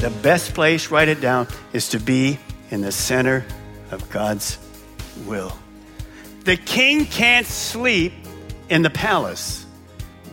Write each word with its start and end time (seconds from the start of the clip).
The 0.00 0.10
best 0.22 0.54
place, 0.54 0.90
write 0.90 1.08
it 1.08 1.20
down, 1.20 1.46
is 1.74 1.90
to 1.90 2.00
be 2.00 2.38
in 2.70 2.80
the 2.80 2.90
center 2.90 3.44
of 3.90 4.08
God's 4.08 4.58
will. 5.26 5.52
The 6.44 6.56
king 6.56 7.04
can't 7.04 7.46
sleep 7.46 8.14
in 8.70 8.80
the 8.80 8.88
palace. 8.88 9.66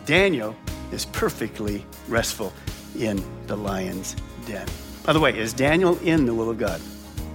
Daniel 0.06 0.56
is 0.90 1.04
perfectly 1.04 1.84
restful 2.08 2.54
in 2.98 3.22
the 3.46 3.56
lion's 3.56 4.16
den. 4.46 4.66
By 5.04 5.12
the 5.12 5.20
way, 5.20 5.38
is 5.38 5.52
Daniel 5.52 5.98
in 5.98 6.24
the 6.24 6.32
will 6.32 6.48
of 6.48 6.58
God? 6.58 6.80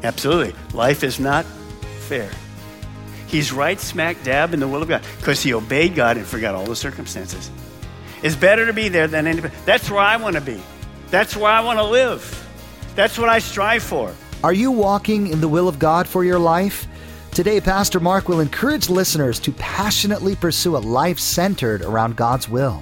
Absolutely. 0.02 0.56
Life 0.74 1.04
is 1.04 1.20
not 1.20 1.46
fair. 2.08 2.32
He's 3.28 3.54
right 3.54 3.80
smack 3.80 4.24
dab 4.24 4.56
in 4.56 4.60
the 4.60 4.68
will 4.68 4.82
of 4.82 4.88
God 4.88 5.04
because 5.20 5.44
he 5.44 5.54
obeyed 5.54 5.94
God 5.94 6.18
and 6.18 6.26
forgot 6.26 6.56
all 6.56 6.66
the 6.66 6.76
circumstances. 6.76 7.52
It's 8.24 8.36
better 8.36 8.66
to 8.66 8.74
be 8.74 8.90
there 8.90 9.08
than 9.08 9.28
anybody. 9.28 9.54
That's 9.66 9.92
where 9.92 10.00
I 10.00 10.18
want 10.18 10.36
to 10.36 10.42
be. 10.42 10.60
That's 11.14 11.38
where 11.38 11.52
I 11.52 11.62
want 11.62 11.78
to 11.78 11.86
live. 11.86 12.24
That's 12.96 13.20
what 13.20 13.30
I 13.30 13.38
strive 13.38 13.84
for. 13.84 14.16
Are 14.44 14.52
you 14.52 14.72
walking 14.72 15.28
in 15.28 15.42
the 15.42 15.48
will 15.48 15.68
of 15.68 15.78
God 15.78 16.08
for 16.08 16.26
your 16.26 16.40
life? 16.40 16.88
Today, 17.30 17.62
Pastor 17.62 18.00
Mark 18.00 18.28
will 18.28 18.40
encourage 18.40 18.90
listeners 18.90 19.40
to 19.42 19.52
passionately 19.52 20.36
pursue 20.36 20.76
a 20.76 20.80
life 20.80 21.20
centered 21.20 21.84
around 21.84 22.16
God's 22.16 22.50
will. 22.50 22.82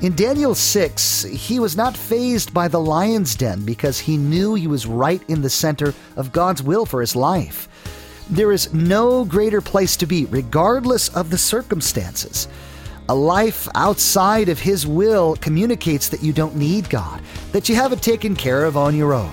In 0.00 0.14
Daniel 0.14 0.54
6, 0.54 1.24
he 1.24 1.58
was 1.58 1.76
not 1.76 1.96
fazed 1.96 2.54
by 2.54 2.68
the 2.68 2.78
lion's 2.78 3.34
den 3.34 3.64
because 3.64 3.98
he 3.98 4.16
knew 4.16 4.54
he 4.54 4.68
was 4.68 4.86
right 4.86 5.22
in 5.26 5.42
the 5.42 5.50
center 5.50 5.92
of 6.14 6.30
God's 6.30 6.62
will 6.62 6.86
for 6.86 7.00
his 7.00 7.16
life. 7.16 7.68
There 8.30 8.52
is 8.52 8.72
no 8.74 9.24
greater 9.24 9.60
place 9.60 9.96
to 9.96 10.06
be, 10.06 10.26
regardless 10.26 11.08
of 11.16 11.30
the 11.30 11.38
circumstances. 11.38 12.46
A 13.08 13.14
life 13.14 13.68
outside 13.76 14.48
of 14.48 14.58
His 14.58 14.84
will 14.84 15.36
communicates 15.36 16.08
that 16.08 16.24
you 16.24 16.32
don't 16.32 16.56
need 16.56 16.90
God, 16.90 17.22
that 17.56 17.70
you 17.70 17.74
have 17.74 17.90
it 17.90 18.02
taken 18.02 18.36
care 18.36 18.66
of 18.66 18.76
on 18.76 18.94
your 18.94 19.14
own. 19.14 19.32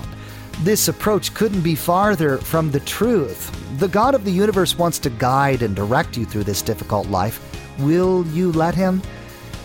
This 0.60 0.88
approach 0.88 1.34
couldn't 1.34 1.60
be 1.60 1.74
farther 1.74 2.38
from 2.38 2.70
the 2.70 2.80
truth. 2.80 3.50
The 3.78 3.86
God 3.86 4.14
of 4.14 4.24
the 4.24 4.30
universe 4.30 4.78
wants 4.78 4.98
to 5.00 5.10
guide 5.10 5.60
and 5.60 5.76
direct 5.76 6.16
you 6.16 6.24
through 6.24 6.44
this 6.44 6.62
difficult 6.62 7.06
life. 7.08 7.38
Will 7.80 8.26
you 8.28 8.50
let 8.52 8.74
Him? 8.74 9.02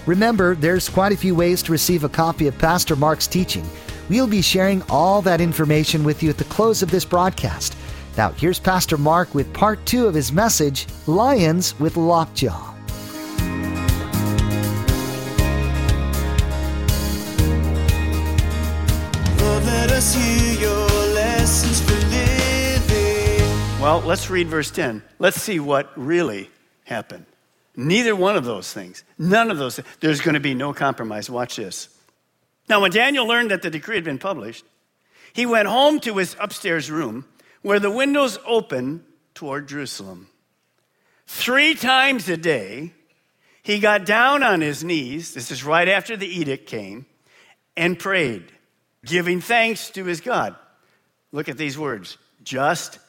Remember, 0.06 0.56
there's 0.56 0.90
quite 0.90 1.14
a 1.14 1.18
few 1.18 1.34
ways 1.34 1.64
to 1.64 1.72
receive 1.72 2.04
a 2.04 2.10
copy 2.10 2.48
of 2.48 2.58
Pastor 2.58 2.98
Mark's 2.98 3.28
teaching. 3.28 3.66
We'll 4.10 4.28
be 4.28 4.42
sharing 4.42 4.84
all 4.90 5.22
that 5.22 5.40
information 5.40 6.04
with 6.04 6.22
you 6.22 6.30
at 6.30 6.38
the 6.38 6.44
close 6.44 6.84
of 6.84 6.92
this 6.92 7.06
broadcast. 7.06 7.78
Now, 8.18 8.32
here's 8.32 8.60
Pastor 8.60 8.98
Mark 8.98 9.34
with 9.34 9.54
part 9.54 9.86
two 9.86 10.06
of 10.06 10.14
his 10.14 10.34
message 10.34 10.86
Lions 11.08 11.80
with 11.80 11.96
Lockjaw. 11.96 12.69
Well, 23.80 24.02
let's 24.02 24.30
read 24.30 24.48
verse 24.48 24.72
10. 24.72 25.02
Let's 25.20 25.42
see 25.42 25.58
what 25.58 25.90
really 25.98 26.50
happened. 26.84 27.26
Neither 27.78 28.14
one 28.14 28.36
of 28.36 28.44
those 28.44 28.74
things, 28.74 29.06
none 29.18 29.50
of 29.50 29.58
those. 29.58 29.80
There's 30.02 30.20
going 30.20 30.34
to 30.34 30.42
be 30.42 30.54
no 30.54 30.74
compromise. 30.74 31.30
Watch 31.30 31.56
this. 31.56 31.88
Now, 32.68 32.82
when 32.82 32.92
Daniel 32.92 33.26
learned 33.26 33.52
that 33.52 33.62
the 33.62 33.70
decree 33.70 33.96
had 33.96 34.04
been 34.04 34.18
published, 34.18 34.66
he 35.32 35.46
went 35.46 35.70
home 35.70 36.02
to 36.02 36.18
his 36.18 36.36
upstairs 36.42 36.92
room 36.92 37.24
where 37.62 37.80
the 37.80 37.90
windows 37.90 38.38
open 38.46 39.06
toward 39.34 39.70
Jerusalem. 39.70 40.28
Three 41.26 41.74
times 41.74 42.28
a 42.28 42.36
day, 42.36 42.92
he 43.64 43.80
got 43.80 44.06
down 44.06 44.44
on 44.44 44.60
his 44.60 44.84
knees. 44.84 45.34
This 45.34 45.52
is 45.52 45.64
right 45.64 45.88
after 45.88 46.18
the 46.18 46.28
edict 46.28 46.68
came 46.68 47.06
and 47.78 47.98
prayed, 47.98 48.52
giving 49.06 49.40
thanks 49.40 49.90
to 49.92 50.04
his 50.04 50.20
God. 50.20 50.58
Look 51.32 51.48
at 51.48 51.58
these 51.58 51.78
words 51.78 52.18
just 52.44 53.00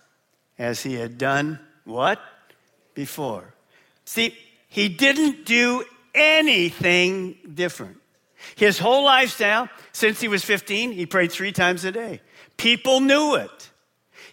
as 0.61 0.83
he 0.83 0.95
had 0.95 1.17
done 1.17 1.59
what? 1.85 2.21
Before. 2.95 3.55
See, 4.05 4.37
he 4.69 4.91
didn't 4.91 5.47
do 5.47 5.85
anything 6.15 7.37
different. 7.53 7.97
His 8.57 8.79
whole 8.79 9.05
lifestyle, 9.05 9.69
since 9.93 10.21
he 10.21 10.29
was 10.29 10.45
15, 10.45 10.93
he 10.93 11.07
prayed 11.07 11.33
three 11.33 11.53
times 11.53 11.85
a 11.85 11.93
day. 11.93 12.21
People 12.59 13.01
knew 13.01 13.37
it. 13.37 13.71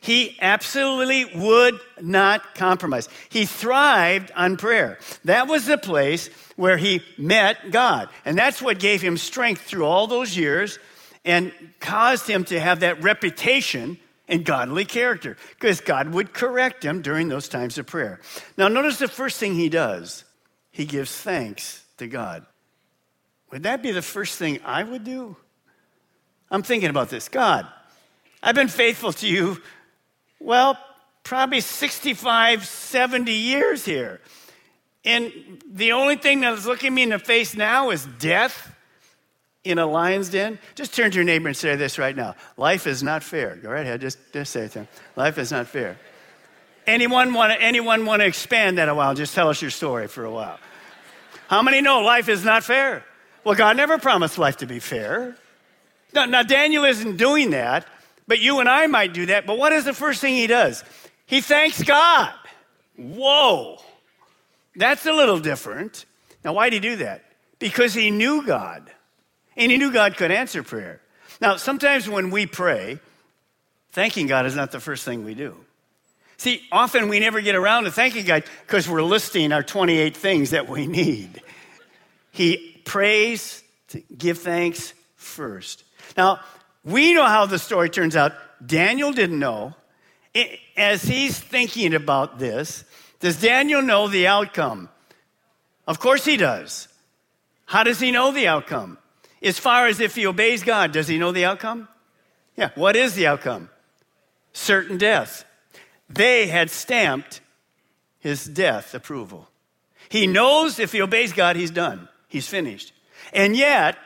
He 0.02 0.38
absolutely 0.42 1.26
would 1.34 1.80
not 2.02 2.56
compromise. 2.56 3.08
He 3.30 3.46
thrived 3.46 4.32
on 4.36 4.58
prayer. 4.58 5.00
That 5.24 5.48
was 5.48 5.66
the 5.66 5.78
place 5.78 6.30
where 6.58 6.78
he 6.78 7.02
met 7.18 7.72
God. 7.72 8.10
And 8.26 8.38
that's 8.38 8.62
what 8.62 8.80
gave 8.80 9.02
him 9.02 9.18
strength 9.18 9.62
through 9.62 9.86
all 9.86 10.08
those 10.08 10.36
years 10.36 10.78
and 11.24 11.54
caused 11.80 12.28
him 12.28 12.44
to 12.46 12.60
have 12.60 12.82
that 12.82 13.02
reputation 13.02 13.98
and 14.28 14.44
godly 14.44 14.86
character 14.86 15.38
because 15.52 15.82
God 15.82 16.10
would 16.10 16.34
correct 16.34 16.84
him 16.84 17.02
during 17.02 17.30
those 17.30 17.48
times 17.48 17.78
of 17.78 17.86
prayer. 17.86 18.20
Now, 18.58 18.68
notice 18.68 19.00
the 19.00 19.08
first 19.08 19.40
thing 19.40 19.56
he 19.56 19.70
does 19.70 20.24
he 20.72 20.86
gives 20.86 21.12
thanks 21.12 21.84
to 21.98 22.08
God. 22.08 22.46
Would 23.52 23.64
that 23.64 23.82
be 23.82 23.92
the 23.92 24.02
first 24.02 24.38
thing 24.38 24.60
I 24.64 24.84
would 24.84 25.04
do? 25.04 25.36
I'm 26.52 26.62
thinking 26.62 26.90
about 26.90 27.10
this. 27.10 27.30
God, 27.30 27.66
I've 28.44 28.56
been 28.56 28.68
faithful 28.68 29.12
to 29.14 29.28
you, 29.28 29.62
well, 30.40 30.78
probably 31.24 31.62
65, 31.62 32.66
70 32.66 33.32
years 33.32 33.86
here. 33.86 34.22
And 35.04 35.32
the 35.70 35.94
only 35.94 36.18
thing 36.18 36.42
that's 36.42 36.66
looking 36.66 36.94
me 36.94 37.04
in 37.04 37.10
the 37.10 37.20
face 37.20 37.56
now 37.56 37.90
is 37.90 38.06
death 38.20 38.74
in 39.68 39.80
a 39.80 39.86
lion's 39.86 40.30
den. 40.30 40.60
Just 40.76 40.96
turn 40.96 41.12
to 41.12 41.16
your 41.16 41.24
neighbor 41.24 41.48
and 41.48 41.58
say 41.58 41.76
this 41.76 41.98
right 41.98 42.16
now. 42.16 42.36
Life 42.58 42.88
is 42.88 43.04
not 43.04 43.24
fair. 43.24 43.56
Go 43.56 43.70
right 43.70 43.86
ahead. 43.86 44.02
Just, 44.02 44.18
just 44.34 44.52
say 44.52 44.66
it 44.66 44.72
to 44.72 44.80
him. 44.80 44.88
Life 45.16 45.38
is 45.38 45.52
not 45.52 45.68
fair. 45.68 45.98
Anyone 46.88 47.34
want 47.34 47.52
to 47.52 47.62
anyone 47.62 48.06
want 48.06 48.22
to 48.22 48.26
expand 48.26 48.78
that 48.78 48.88
a 48.88 48.96
while? 48.96 49.14
Just 49.14 49.36
tell 49.36 49.50
us 49.50 49.62
your 49.62 49.72
story 49.72 50.08
for 50.08 50.24
a 50.24 50.32
while. 50.32 50.58
How 51.50 51.62
many 51.62 51.82
know 51.82 52.02
life 52.02 52.30
is 52.30 52.46
not 52.46 52.64
fair? 52.64 53.04
Well, 53.44 53.56
God 53.56 53.76
never 53.76 53.98
promised 53.98 54.38
life 54.38 54.58
to 54.58 54.66
be 54.66 54.80
fair. 54.80 55.36
Now, 56.14 56.26
now, 56.26 56.44
Daniel 56.44 56.86
isn't 56.86 57.18
doing 57.18 57.52
that, 57.52 57.86
but 58.28 58.40
you 58.40 58.60
and 58.60 58.70
I 58.70 58.88
might 58.88 59.14
do 59.14 59.28
that. 59.28 59.46
But 59.46 59.58
what 59.58 59.74
is 59.74 59.86
the 59.86 59.94
first 59.94 60.22
thing 60.22 60.36
he 60.36 60.48
does? 60.48 60.84
He 61.26 61.42
thanks 61.42 61.84
God. 61.84 62.34
Whoa, 62.96 63.80
that's 64.76 65.06
a 65.06 65.14
little 65.14 65.40
different. 65.40 66.06
Now, 66.44 66.54
why 66.54 66.70
did 66.70 66.84
he 66.84 66.90
do 66.90 66.96
that? 66.98 67.24
Because 67.60 67.94
he 67.94 68.12
knew 68.12 68.46
God, 68.46 68.90
and 69.58 69.72
he 69.72 69.78
knew 69.78 69.92
God 69.92 70.16
could 70.16 70.32
answer 70.32 70.64
prayer. 70.64 71.02
Now, 71.42 71.58
sometimes 71.58 72.08
when 72.08 72.30
we 72.30 72.46
pray, 72.46 73.00
thanking 73.92 74.28
God 74.28 74.46
is 74.46 74.56
not 74.56 74.72
the 74.72 74.80
first 74.80 75.04
thing 75.04 75.26
we 75.26 75.34
do. 75.34 75.56
See, 76.38 76.62
often 76.72 77.10
we 77.10 77.20
never 77.20 77.42
get 77.42 77.56
around 77.56 77.86
to 77.86 77.92
thanking 77.92 78.26
God 78.26 78.44
because 78.66 78.88
we're 78.88 79.02
listing 79.02 79.52
our 79.52 79.64
28 79.64 80.16
things 80.16 80.52
that 80.52 80.70
we 80.70 80.86
need. 80.86 81.42
He 82.32 82.80
prays 82.86 83.64
to 83.90 84.02
give 84.16 84.38
thanks 84.38 84.94
first. 85.16 85.84
Now, 86.16 86.40
we 86.84 87.14
know 87.14 87.26
how 87.26 87.48
the 87.48 87.58
story 87.60 87.90
turns 87.90 88.16
out. 88.16 88.34
Daniel 88.66 89.12
didn't 89.12 89.40
know. 89.40 89.74
As 90.76 91.02
he's 91.02 91.40
thinking 91.40 91.96
about 91.96 92.38
this, 92.38 92.84
does 93.20 93.42
Daniel 93.42 93.82
know 93.82 94.08
the 94.08 94.28
outcome? 94.28 94.90
Of 95.88 96.00
course 96.00 96.24
he 96.24 96.38
does. 96.38 96.88
How 97.66 97.84
does 97.84 98.00
he 98.00 98.12
know 98.12 98.32
the 98.32 98.48
outcome? 98.48 99.00
As 99.42 99.60
far 99.60 99.88
as 99.88 100.00
if 100.00 100.16
he 100.16 100.26
obeys 100.26 100.64
God, 100.64 100.92
does 100.92 101.08
he 101.08 101.18
know 101.18 101.32
the 101.32 101.46
outcome? 101.46 101.88
Yeah. 102.56 102.72
What 102.76 102.96
is 102.96 103.14
the 103.14 103.28
outcome? 103.28 103.70
Certain 104.54 104.98
death. 104.98 105.46
They 106.10 106.48
had 106.48 106.70
stamped 106.70 107.42
his 108.20 108.46
death 108.46 108.94
approval. 108.94 109.50
He 110.10 110.26
knows 110.26 110.80
if 110.80 110.92
he 110.92 111.02
obeys 111.02 111.34
God, 111.34 111.56
he's 111.56 111.72
done. 111.72 112.10
He's 112.28 112.48
finished. 112.48 112.94
And 113.34 113.56
yet, 113.56 113.98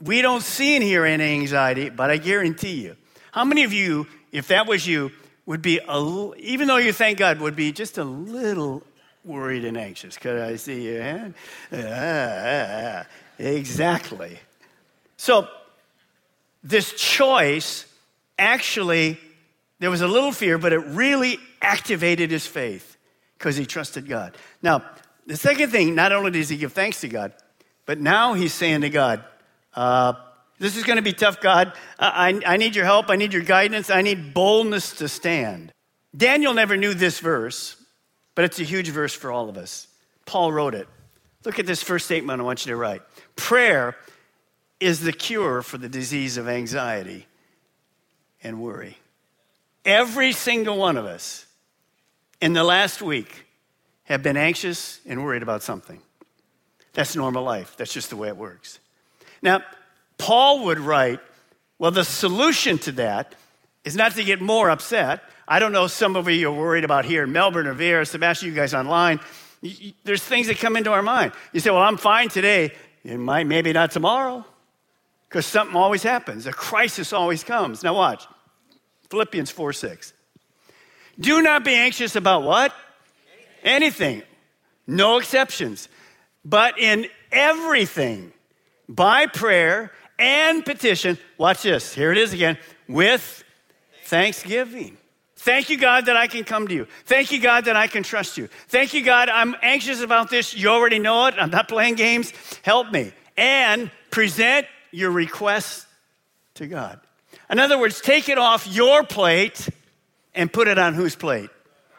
we 0.00 0.22
don't 0.22 0.42
see 0.42 0.76
in 0.76 0.82
here 0.82 1.04
any 1.04 1.34
anxiety, 1.34 1.90
but 1.90 2.10
I 2.10 2.16
guarantee 2.16 2.82
you, 2.82 2.96
How 3.32 3.44
many 3.44 3.64
of 3.64 3.72
you, 3.72 4.06
if 4.32 4.48
that 4.48 4.66
was 4.66 4.86
you, 4.86 5.12
would 5.46 5.62
be, 5.62 5.80
a, 5.86 6.30
even 6.38 6.68
though 6.68 6.76
you 6.76 6.92
thank 6.92 7.18
God, 7.18 7.40
would 7.40 7.56
be 7.56 7.72
just 7.72 7.98
a 7.98 8.04
little 8.04 8.82
worried 9.24 9.64
and 9.64 9.76
anxious? 9.76 10.16
Could 10.16 10.40
I 10.40 10.56
see 10.56 10.92
your 10.92 11.02
hand? 11.02 11.34
Ah, 11.72 13.06
exactly. 13.38 14.38
So, 15.16 15.48
this 16.62 16.92
choice 16.92 17.86
actually, 18.38 19.18
there 19.78 19.90
was 19.90 20.00
a 20.00 20.08
little 20.08 20.32
fear, 20.32 20.58
but 20.58 20.72
it 20.72 20.78
really 20.78 21.38
activated 21.62 22.30
his 22.30 22.46
faith 22.46 22.96
because 23.36 23.56
he 23.56 23.66
trusted 23.66 24.08
God. 24.08 24.36
Now, 24.62 24.84
the 25.26 25.36
second 25.36 25.70
thing, 25.70 25.94
not 25.94 26.12
only 26.12 26.30
does 26.30 26.48
he 26.48 26.56
give 26.56 26.72
thanks 26.72 27.00
to 27.02 27.08
God, 27.08 27.32
but 27.86 28.00
now 28.00 28.34
he's 28.34 28.52
saying 28.52 28.82
to 28.82 28.90
God, 28.90 29.24
uh, 29.74 30.14
This 30.58 30.76
is 30.76 30.84
going 30.84 30.96
to 30.96 31.02
be 31.02 31.12
tough, 31.12 31.40
God. 31.40 31.72
I, 31.98 32.30
I, 32.30 32.54
I 32.54 32.56
need 32.56 32.74
your 32.74 32.84
help. 32.84 33.10
I 33.10 33.16
need 33.16 33.32
your 33.32 33.42
guidance. 33.42 33.90
I 33.90 34.02
need 34.02 34.34
boldness 34.34 34.98
to 34.98 35.08
stand. 35.08 35.72
Daniel 36.16 36.54
never 36.54 36.76
knew 36.76 36.94
this 36.94 37.20
verse, 37.20 37.76
but 38.34 38.44
it's 38.44 38.58
a 38.58 38.64
huge 38.64 38.88
verse 38.88 39.14
for 39.14 39.30
all 39.30 39.48
of 39.48 39.56
us. 39.56 39.86
Paul 40.26 40.52
wrote 40.52 40.74
it. 40.74 40.88
Look 41.44 41.58
at 41.58 41.66
this 41.66 41.82
first 41.82 42.06
statement 42.06 42.40
I 42.40 42.44
want 42.44 42.66
you 42.66 42.72
to 42.72 42.76
write. 42.76 43.02
Prayer 43.38 43.96
is 44.80 45.00
the 45.00 45.12
cure 45.12 45.62
for 45.62 45.78
the 45.78 45.88
disease 45.88 46.36
of 46.36 46.48
anxiety 46.48 47.26
and 48.42 48.60
worry. 48.60 48.98
Every 49.84 50.32
single 50.32 50.76
one 50.76 50.96
of 50.96 51.06
us 51.06 51.46
in 52.40 52.52
the 52.52 52.64
last 52.64 53.00
week 53.00 53.46
have 54.04 54.22
been 54.22 54.36
anxious 54.36 55.00
and 55.06 55.24
worried 55.24 55.42
about 55.42 55.62
something. 55.62 56.02
That's 56.92 57.14
normal 57.14 57.44
life. 57.44 57.76
That's 57.76 57.92
just 57.92 58.10
the 58.10 58.16
way 58.16 58.28
it 58.28 58.36
works. 58.36 58.80
Now, 59.40 59.62
Paul 60.18 60.64
would 60.64 60.80
write, 60.80 61.20
well, 61.78 61.92
the 61.92 62.04
solution 62.04 62.76
to 62.78 62.92
that 62.92 63.36
is 63.84 63.94
not 63.94 64.12
to 64.16 64.24
get 64.24 64.40
more 64.40 64.68
upset. 64.68 65.22
I 65.46 65.60
don't 65.60 65.72
know, 65.72 65.86
some 65.86 66.16
of 66.16 66.28
you 66.28 66.48
are 66.48 66.52
worried 66.52 66.84
about 66.84 67.04
here 67.04 67.22
in 67.22 67.32
Melbourne 67.32 67.68
or 67.68 67.74
Viera, 67.74 68.06
Sebastian, 68.06 68.48
you 68.48 68.54
guys 68.54 68.74
online. 68.74 69.20
There's 70.04 70.22
things 70.22 70.48
that 70.48 70.58
come 70.58 70.76
into 70.76 70.90
our 70.92 71.02
mind. 71.02 71.32
You 71.52 71.60
say, 71.60 71.70
well, 71.70 71.82
I'm 71.82 71.96
fine 71.96 72.28
today. 72.28 72.72
It 73.04 73.18
might, 73.18 73.46
maybe 73.46 73.72
not 73.72 73.90
tomorrow, 73.90 74.44
because 75.28 75.46
something 75.46 75.76
always 75.76 76.02
happens. 76.02 76.46
A 76.46 76.52
crisis 76.52 77.12
always 77.12 77.44
comes. 77.44 77.82
Now, 77.82 77.94
watch 77.94 78.26
Philippians 79.10 79.50
4 79.50 79.72
6. 79.72 80.12
Do 81.18 81.42
not 81.42 81.64
be 81.64 81.74
anxious 81.74 82.16
about 82.16 82.42
what? 82.42 82.72
Anything. 83.62 84.22
No 84.86 85.18
exceptions. 85.18 85.88
But 86.44 86.78
in 86.78 87.06
everything, 87.32 88.32
by 88.88 89.26
prayer 89.26 89.92
and 90.18 90.64
petition, 90.64 91.18
watch 91.36 91.62
this. 91.62 91.94
Here 91.94 92.12
it 92.12 92.18
is 92.18 92.32
again. 92.32 92.56
With 92.86 93.44
thanksgiving. 94.04 94.96
Thank 95.38 95.70
you, 95.70 95.78
God, 95.78 96.06
that 96.06 96.16
I 96.16 96.26
can 96.26 96.42
come 96.42 96.66
to 96.66 96.74
you. 96.74 96.88
Thank 97.04 97.30
you, 97.30 97.40
God, 97.40 97.66
that 97.66 97.76
I 97.76 97.86
can 97.86 98.02
trust 98.02 98.36
you. 98.36 98.48
Thank 98.66 98.92
you, 98.92 99.04
God, 99.04 99.28
I'm 99.28 99.54
anxious 99.62 100.00
about 100.00 100.30
this. 100.30 100.52
You 100.52 100.68
already 100.68 100.98
know 100.98 101.26
it. 101.26 101.36
I'm 101.38 101.50
not 101.50 101.68
playing 101.68 101.94
games. 101.94 102.32
Help 102.62 102.90
me. 102.90 103.12
And 103.36 103.90
present 104.10 104.66
your 104.90 105.12
requests 105.12 105.86
to 106.54 106.66
God. 106.66 106.98
In 107.48 107.60
other 107.60 107.78
words, 107.78 108.00
take 108.00 108.28
it 108.28 108.36
off 108.36 108.66
your 108.66 109.04
plate 109.04 109.68
and 110.34 110.52
put 110.52 110.66
it 110.66 110.76
on 110.76 110.94
whose 110.94 111.14
plate? 111.14 111.50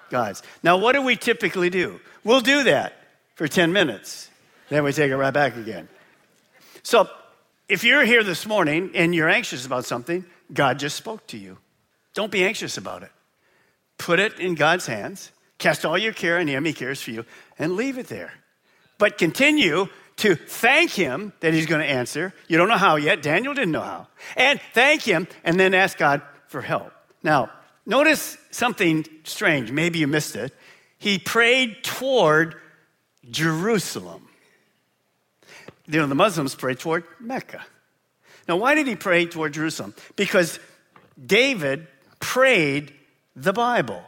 God's. 0.09 0.44
Now, 0.62 0.77
what 0.77 0.94
do 0.94 1.01
we 1.01 1.15
typically 1.15 1.69
do? 1.69 2.01
We'll 2.25 2.42
do 2.42 2.63
that 2.65 2.94
for 3.35 3.47
10 3.47 3.71
minutes, 3.71 4.30
then 4.68 4.83
we 4.83 4.92
take 4.92 5.12
it 5.12 5.15
right 5.15 5.33
back 5.33 5.56
again. 5.56 5.88
So, 6.83 7.09
if 7.69 7.85
you're 7.85 8.03
here 8.03 8.24
this 8.24 8.45
morning 8.45 8.92
and 8.95 9.15
you're 9.15 9.30
anxious 9.30 9.65
about 9.65 9.85
something, 9.85 10.25
God 10.51 10.77
just 10.77 10.97
spoke 10.97 11.25
to 11.27 11.38
you. 11.38 11.57
Don't 12.13 12.31
be 12.31 12.44
anxious 12.44 12.77
about 12.77 13.03
it. 13.03 13.12
Put 14.00 14.19
it 14.19 14.40
in 14.40 14.56
God's 14.56 14.88
hands, 14.88 15.31
cast 15.60 15.86
all 15.86 15.98
your 15.98 16.13
care 16.13 16.40
on 16.40 16.48
Him, 16.48 16.66
He 16.66 16.74
cares 16.74 17.00
for 17.00 17.12
you, 17.12 17.24
and 17.60 17.75
leave 17.75 18.00
it 18.00 18.07
there. 18.07 18.34
But 18.98 19.19
continue 19.19 19.88
to 20.18 20.34
thank 20.34 20.90
Him 20.90 21.34
that 21.42 21.54
He's 21.54 21.68
going 21.68 21.81
to 21.81 21.88
answer. 21.88 22.34
You 22.48 22.57
don't 22.57 22.69
know 22.69 22.78
how 22.78 22.96
yet. 22.96 23.22
Daniel 23.22 23.54
didn't 23.54 23.72
know 23.72 23.81
how. 23.81 24.07
And 24.36 24.60
thank 24.74 25.04
Him, 25.04 25.28
and 25.44 25.60
then 25.60 25.75
ask 25.75 26.00
God 26.00 26.24
for 26.48 26.62
help. 26.62 26.92
Now, 27.22 27.51
Notice 27.90 28.38
something 28.51 29.04
strange. 29.24 29.72
Maybe 29.72 29.98
you 29.98 30.06
missed 30.06 30.36
it. 30.36 30.54
He 31.00 31.18
prayed 31.18 31.84
toward 31.84 32.54
Jerusalem. 33.31 34.28
You 35.88 36.00
know, 36.00 36.06
the 36.06 36.13
Muslims 36.13 36.54
pray 36.54 36.75
toward 36.75 37.04
Mecca. 37.19 37.66
Now, 38.48 38.57
why 38.57 38.75
did 38.75 38.86
he 38.86 38.95
pray 38.95 39.25
toward 39.25 39.54
Jerusalem? 39.54 39.95
Because 40.16 40.60
David 41.25 41.88
prayed 42.19 42.94
the 43.44 43.53
Bible. 43.53 44.03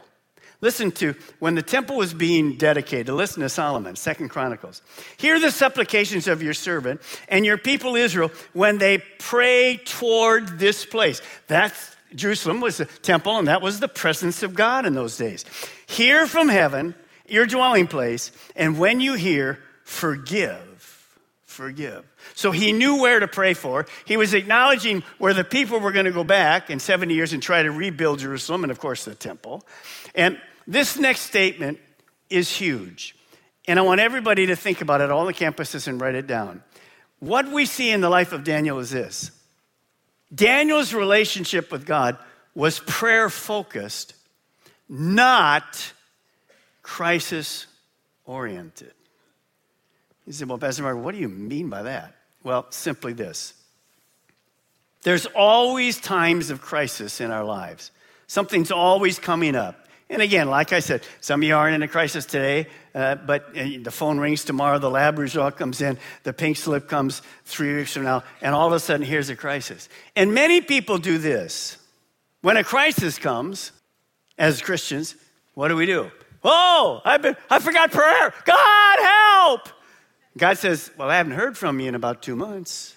Listen 0.60 0.92
to 0.92 1.14
when 1.40 1.56
the 1.56 1.62
temple 1.62 1.96
was 1.96 2.14
being 2.14 2.56
dedicated. 2.56 3.12
Listen 3.12 3.42
to 3.42 3.48
Solomon, 3.48 3.96
Second 3.96 4.28
Chronicles. 4.28 4.80
Hear 5.16 5.40
the 5.40 5.50
supplications 5.50 6.28
of 6.28 6.40
your 6.40 6.54
servant 6.54 7.00
and 7.28 7.44
your 7.44 7.58
people 7.58 7.96
Israel 7.96 8.30
when 8.52 8.78
they 8.78 8.98
pray 9.18 9.80
toward 9.84 10.60
this 10.60 10.86
place. 10.86 11.20
That's 11.48 11.96
Jerusalem 12.14 12.60
was 12.60 12.76
the 12.76 12.84
temple, 12.84 13.38
and 13.38 13.48
that 13.48 13.62
was 13.62 13.80
the 13.80 13.88
presence 13.88 14.42
of 14.42 14.54
God 14.54 14.86
in 14.86 14.94
those 14.94 15.16
days. 15.16 15.44
Hear 15.86 16.26
from 16.26 16.48
heaven, 16.48 16.94
your 17.26 17.46
dwelling 17.46 17.86
place, 17.86 18.30
and 18.54 18.78
when 18.78 19.00
you 19.00 19.14
hear, 19.14 19.58
forgive. 19.84 20.71
Forgive. 21.52 22.04
So 22.34 22.50
he 22.50 22.72
knew 22.72 23.00
where 23.00 23.20
to 23.20 23.28
pray 23.28 23.52
for. 23.52 23.86
He 24.06 24.16
was 24.16 24.32
acknowledging 24.32 25.02
where 25.18 25.34
the 25.34 25.44
people 25.44 25.80
were 25.80 25.92
going 25.92 26.06
to 26.06 26.10
go 26.10 26.24
back 26.24 26.70
in 26.70 26.80
70 26.80 27.12
years 27.12 27.34
and 27.34 27.42
try 27.42 27.62
to 27.62 27.70
rebuild 27.70 28.20
Jerusalem, 28.20 28.64
and 28.64 28.70
of 28.70 28.78
course, 28.78 29.04
the 29.04 29.14
temple. 29.14 29.62
And 30.14 30.40
this 30.66 30.98
next 30.98 31.20
statement 31.20 31.78
is 32.30 32.50
huge. 32.50 33.14
And 33.68 33.78
I 33.78 33.82
want 33.82 34.00
everybody 34.00 34.46
to 34.46 34.56
think 34.56 34.80
about 34.80 35.02
it, 35.02 35.10
all 35.10 35.26
the 35.26 35.34
campuses, 35.34 35.86
and 35.86 36.00
write 36.00 36.14
it 36.14 36.26
down. 36.26 36.62
What 37.18 37.52
we 37.52 37.66
see 37.66 37.90
in 37.90 38.00
the 38.00 38.08
life 38.08 38.32
of 38.32 38.44
Daniel 38.44 38.78
is 38.78 38.90
this 38.90 39.30
Daniel's 40.34 40.94
relationship 40.94 41.70
with 41.70 41.84
God 41.84 42.16
was 42.54 42.80
prayer 42.80 43.28
focused, 43.28 44.14
not 44.88 45.92
crisis 46.82 47.66
oriented. 48.24 48.94
You 50.26 50.32
say, 50.32 50.44
Well, 50.44 50.58
Pastor 50.58 50.82
Mark, 50.82 50.98
what 50.98 51.14
do 51.14 51.20
you 51.20 51.28
mean 51.28 51.68
by 51.68 51.82
that? 51.82 52.14
Well, 52.42 52.66
simply 52.70 53.12
this 53.12 53.54
there's 55.02 55.26
always 55.26 55.98
times 55.98 56.50
of 56.50 56.60
crisis 56.60 57.20
in 57.20 57.30
our 57.30 57.44
lives, 57.44 57.90
something's 58.26 58.70
always 58.70 59.18
coming 59.18 59.56
up. 59.56 59.78
And 60.08 60.20
again, 60.20 60.50
like 60.50 60.74
I 60.74 60.80
said, 60.80 61.02
some 61.22 61.40
of 61.40 61.48
you 61.48 61.56
aren't 61.56 61.74
in 61.74 61.82
a 61.82 61.88
crisis 61.88 62.26
today, 62.26 62.66
uh, 62.94 63.14
but 63.14 63.56
uh, 63.56 63.64
the 63.82 63.90
phone 63.90 64.18
rings 64.18 64.44
tomorrow, 64.44 64.78
the 64.78 64.90
lab 64.90 65.18
result 65.18 65.56
comes 65.56 65.80
in, 65.80 65.98
the 66.22 66.34
pink 66.34 66.58
slip 66.58 66.86
comes 66.86 67.22
three 67.46 67.74
weeks 67.74 67.94
from 67.94 68.02
now, 68.02 68.22
and 68.42 68.54
all 68.54 68.66
of 68.66 68.74
a 68.74 68.80
sudden, 68.80 69.06
here's 69.06 69.30
a 69.30 69.36
crisis. 69.36 69.88
And 70.14 70.34
many 70.34 70.60
people 70.60 70.98
do 70.98 71.16
this. 71.16 71.78
When 72.42 72.58
a 72.58 72.64
crisis 72.64 73.18
comes, 73.18 73.72
as 74.36 74.60
Christians, 74.60 75.14
what 75.54 75.68
do 75.68 75.76
we 75.76 75.86
do? 75.86 76.10
Oh, 76.44 77.00
I've 77.06 77.22
been, 77.22 77.36
I 77.48 77.58
forgot 77.58 77.90
prayer. 77.90 78.34
God, 78.44 78.98
help! 79.00 79.68
God 80.36 80.58
says, 80.58 80.90
Well, 80.96 81.10
I 81.10 81.16
haven't 81.16 81.32
heard 81.32 81.56
from 81.58 81.80
you 81.80 81.88
in 81.88 81.94
about 81.94 82.22
two 82.22 82.36
months. 82.36 82.96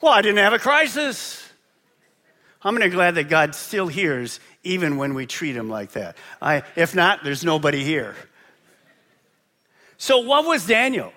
Well, 0.00 0.12
I 0.12 0.22
didn't 0.22 0.38
have 0.38 0.52
a 0.52 0.58
crisis. 0.58 1.42
I'm 2.64 2.76
going 2.76 2.88
to 2.88 2.94
glad 2.94 3.16
that 3.16 3.28
God 3.28 3.54
still 3.54 3.88
hears 3.88 4.38
even 4.62 4.96
when 4.96 5.14
we 5.14 5.26
treat 5.26 5.56
him 5.56 5.68
like 5.68 5.92
that. 5.92 6.16
I, 6.40 6.62
if 6.76 6.94
not, 6.94 7.24
there's 7.24 7.44
nobody 7.44 7.82
here. 7.82 8.14
So, 9.98 10.18
what 10.18 10.44
was 10.46 10.66
Daniel? 10.66 11.12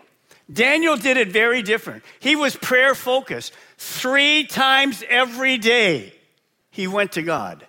Daniel 0.51 0.95
did 0.95 1.17
it 1.17 1.29
very 1.29 1.63
different. 1.63 2.03
He 2.19 2.35
was 2.35 2.55
prayer 2.55 2.93
focused. 2.93 3.53
Three 3.77 4.45
times 4.45 5.03
every 5.09 5.57
day, 5.57 6.13
he 6.69 6.87
went 6.87 7.13
to 7.13 7.21
God, 7.21 7.65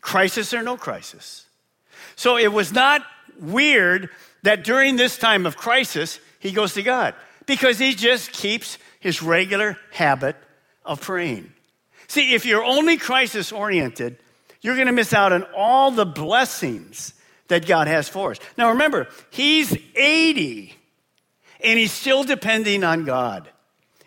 crisis 0.00 0.54
or 0.54 0.62
no 0.62 0.76
crisis. 0.76 1.46
So, 2.16 2.36
it 2.36 2.52
was 2.52 2.72
not 2.72 3.02
weird 3.38 4.10
that 4.42 4.64
during 4.64 4.96
this 4.96 5.18
time 5.18 5.46
of 5.46 5.56
crisis, 5.56 6.20
he 6.38 6.52
goes 6.52 6.74
to 6.74 6.82
God 6.82 7.14
because 7.46 7.78
he 7.78 7.94
just 7.94 8.32
keeps 8.32 8.78
his 9.00 9.22
regular 9.22 9.78
habit 9.92 10.36
of 10.84 11.00
praying. 11.00 11.52
See, 12.06 12.34
if 12.34 12.46
you're 12.46 12.64
only 12.64 12.96
crisis 12.96 13.52
oriented, 13.52 14.18
you're 14.60 14.74
going 14.74 14.86
to 14.86 14.92
miss 14.92 15.12
out 15.12 15.32
on 15.32 15.44
all 15.56 15.90
the 15.90 16.06
blessings 16.06 17.14
that 17.48 17.66
God 17.66 17.86
has 17.86 18.08
for 18.08 18.32
us. 18.32 18.38
Now 18.56 18.70
remember, 18.70 19.08
he's 19.30 19.76
80 19.94 20.74
and 21.60 21.78
he's 21.78 21.92
still 21.92 22.24
depending 22.24 22.84
on 22.84 23.04
God 23.04 23.48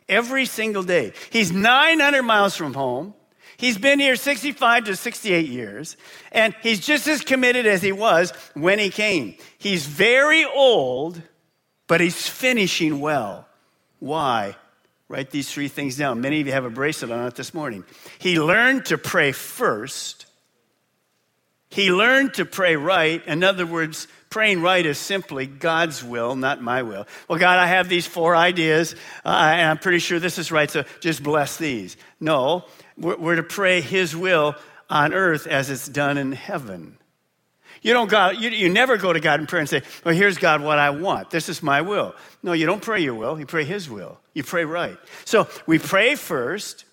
every 0.08 0.46
single 0.46 0.84
day. 0.84 1.14
He's 1.32 1.52
900 1.52 2.22
miles 2.24 2.56
from 2.56 2.74
home. 2.74 3.14
He's 3.58 3.78
been 3.78 4.00
here 4.00 4.16
65 4.16 4.86
to 4.86 4.96
68 4.96 5.48
years, 5.48 5.96
and 6.32 6.56
he's 6.64 6.80
just 6.80 7.08
as 7.08 7.22
committed 7.22 7.68
as 7.68 7.84
he 7.84 7.92
was 7.92 8.32
when 8.56 8.80
he 8.80 8.90
came. 8.90 9.36
He's 9.60 9.86
very 9.86 10.44
old, 10.46 11.22
but 11.92 12.00
he's 12.00 12.26
finishing 12.26 13.02
well. 13.02 13.46
Why? 14.00 14.56
Write 15.10 15.30
these 15.30 15.52
three 15.52 15.68
things 15.68 15.98
down. 15.98 16.22
Many 16.22 16.40
of 16.40 16.48
you 16.48 16.54
have 16.54 16.64
a 16.64 16.70
bracelet 16.70 17.12
on 17.12 17.28
it 17.28 17.36
this 17.36 17.54
morning. 17.54 17.84
He 18.18 18.40
learned 18.40 18.86
to 18.86 18.98
pray 18.98 19.34
first. 19.34 20.26
He 21.70 21.92
learned 21.92 22.36
to 22.36 22.46
pray 22.46 22.78
right. 22.78 23.22
In 23.28 23.44
other 23.44 23.66
words, 23.66 24.08
praying 24.30 24.62
right 24.62 24.86
is 24.86 25.00
simply 25.00 25.48
God's 25.48 26.02
will, 26.02 26.38
not 26.38 26.62
my 26.62 26.84
will. 26.84 27.08
Well, 27.28 27.40
God, 27.40 27.60
I 27.60 27.68
have 27.68 27.90
these 27.90 28.08
four 28.08 28.38
ideas, 28.38 28.96
uh, 29.26 29.52
and 29.54 29.72
I'm 29.72 29.78
pretty 29.78 30.00
sure 30.00 30.18
this 30.18 30.38
is 30.38 30.50
right, 30.50 30.72
so 30.72 30.86
just 31.02 31.22
bless 31.22 31.58
these. 31.58 31.98
No, 32.22 32.64
we're, 32.98 33.18
we're 33.18 33.36
to 33.36 33.44
pray 33.44 33.82
His 33.82 34.16
will 34.16 34.56
on 34.90 35.14
earth 35.14 35.46
as 35.46 35.70
it's 35.70 35.90
done 35.90 36.18
in 36.18 36.32
heaven. 36.32 36.96
You 37.82 37.94
don't 37.94 38.10
go, 38.10 38.30
you, 38.30 38.50
you 38.50 38.70
never 38.70 38.98
go 38.98 39.12
to 39.12 39.20
God 39.20 39.40
in 39.40 39.48
prayer 39.48 39.62
and 39.62 39.70
say, 39.70 39.82
Well, 40.06 40.14
here's 40.14 40.38
God 40.38 40.62
what 40.62 40.78
I 40.78 40.92
want. 40.92 41.32
This 41.32 41.50
is 41.50 41.64
my 41.64 41.82
will. 41.82 42.16
No, 42.44 42.54
you 42.54 42.68
don't 42.68 42.82
pray 42.82 43.02
your 43.02 43.16
will, 43.16 43.40
you 43.40 43.46
pray 43.46 43.64
His 43.64 43.90
will. 43.90 44.20
You 44.34 44.44
pray 44.44 44.66
right. 44.66 44.98
So 45.26 45.48
we 45.66 45.80
pray 45.80 46.16
first, 46.16 46.86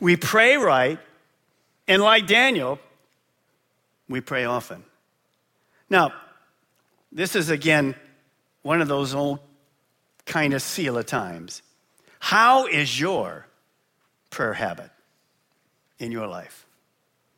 we 0.00 0.16
pray 0.16 0.56
right, 0.56 0.98
and 1.86 2.02
like 2.02 2.26
Daniel, 2.26 2.80
we 4.08 4.20
pray 4.20 4.44
often. 4.44 4.84
Now, 5.88 6.12
this 7.12 7.36
is 7.36 7.50
again 7.50 7.94
one 8.62 8.80
of 8.80 8.88
those 8.88 9.14
old 9.14 9.38
kind 10.26 10.54
of 10.54 10.62
seal 10.62 10.98
of 10.98 11.06
times. 11.06 11.62
How 12.18 12.66
is 12.66 12.98
your 12.98 13.46
prayer 14.30 14.54
habit 14.54 14.90
in 15.98 16.10
your 16.10 16.26
life? 16.26 16.66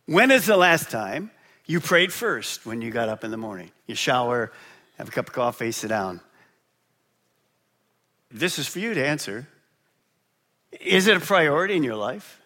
When 0.07 0.31
is 0.31 0.47
the 0.47 0.57
last 0.57 0.91
time 0.91 1.31
you 1.67 1.81
prayed 1.81 2.13
first 2.13 2.65
when 2.65 2.81
you 2.81 2.91
got 2.91 3.09
up 3.09 3.25
in 3.25 3.31
the 3.31 3.37
morning. 3.37 3.71
You 3.87 3.95
shower, 3.95 4.53
have 4.99 5.09
a 5.09 5.11
cup 5.11 5.29
of 5.29 5.35
coffee, 5.35 5.73
sit 5.73 5.89
down. 5.89 6.21
This 8.31 8.59
is 8.59 8.67
for 8.67 8.79
you 8.79 8.95
to 8.95 9.05
answer. 9.05 9.47
Is 10.81 11.07
it 11.07 11.17
a 11.17 11.21
priority 11.21 11.77
in 11.77 11.83
your 11.83 11.97
life? 11.97 12.41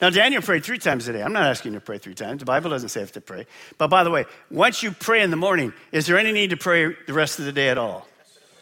Now, 0.00 0.10
Daniel 0.10 0.42
prayed 0.42 0.64
three 0.64 0.78
times 0.78 1.08
a 1.08 1.12
day. 1.12 1.22
I'm 1.22 1.32
not 1.32 1.44
asking 1.44 1.72
you 1.72 1.80
to 1.80 1.84
pray 1.84 1.98
three 1.98 2.14
times. 2.14 2.40
The 2.40 2.44
Bible 2.44 2.70
doesn't 2.70 2.90
say 2.90 3.00
have 3.00 3.12
to 3.12 3.20
pray. 3.20 3.46
But 3.78 3.88
by 3.88 4.04
the 4.04 4.10
way, 4.10 4.26
once 4.50 4.82
you 4.82 4.92
pray 4.92 5.22
in 5.22 5.30
the 5.30 5.36
morning, 5.36 5.72
is 5.90 6.06
there 6.06 6.18
any 6.18 6.30
need 6.30 6.50
to 6.50 6.56
pray 6.56 6.94
the 7.06 7.12
rest 7.12 7.38
of 7.38 7.46
the 7.46 7.52
day 7.52 7.68
at 7.68 7.78
all? 7.78 8.06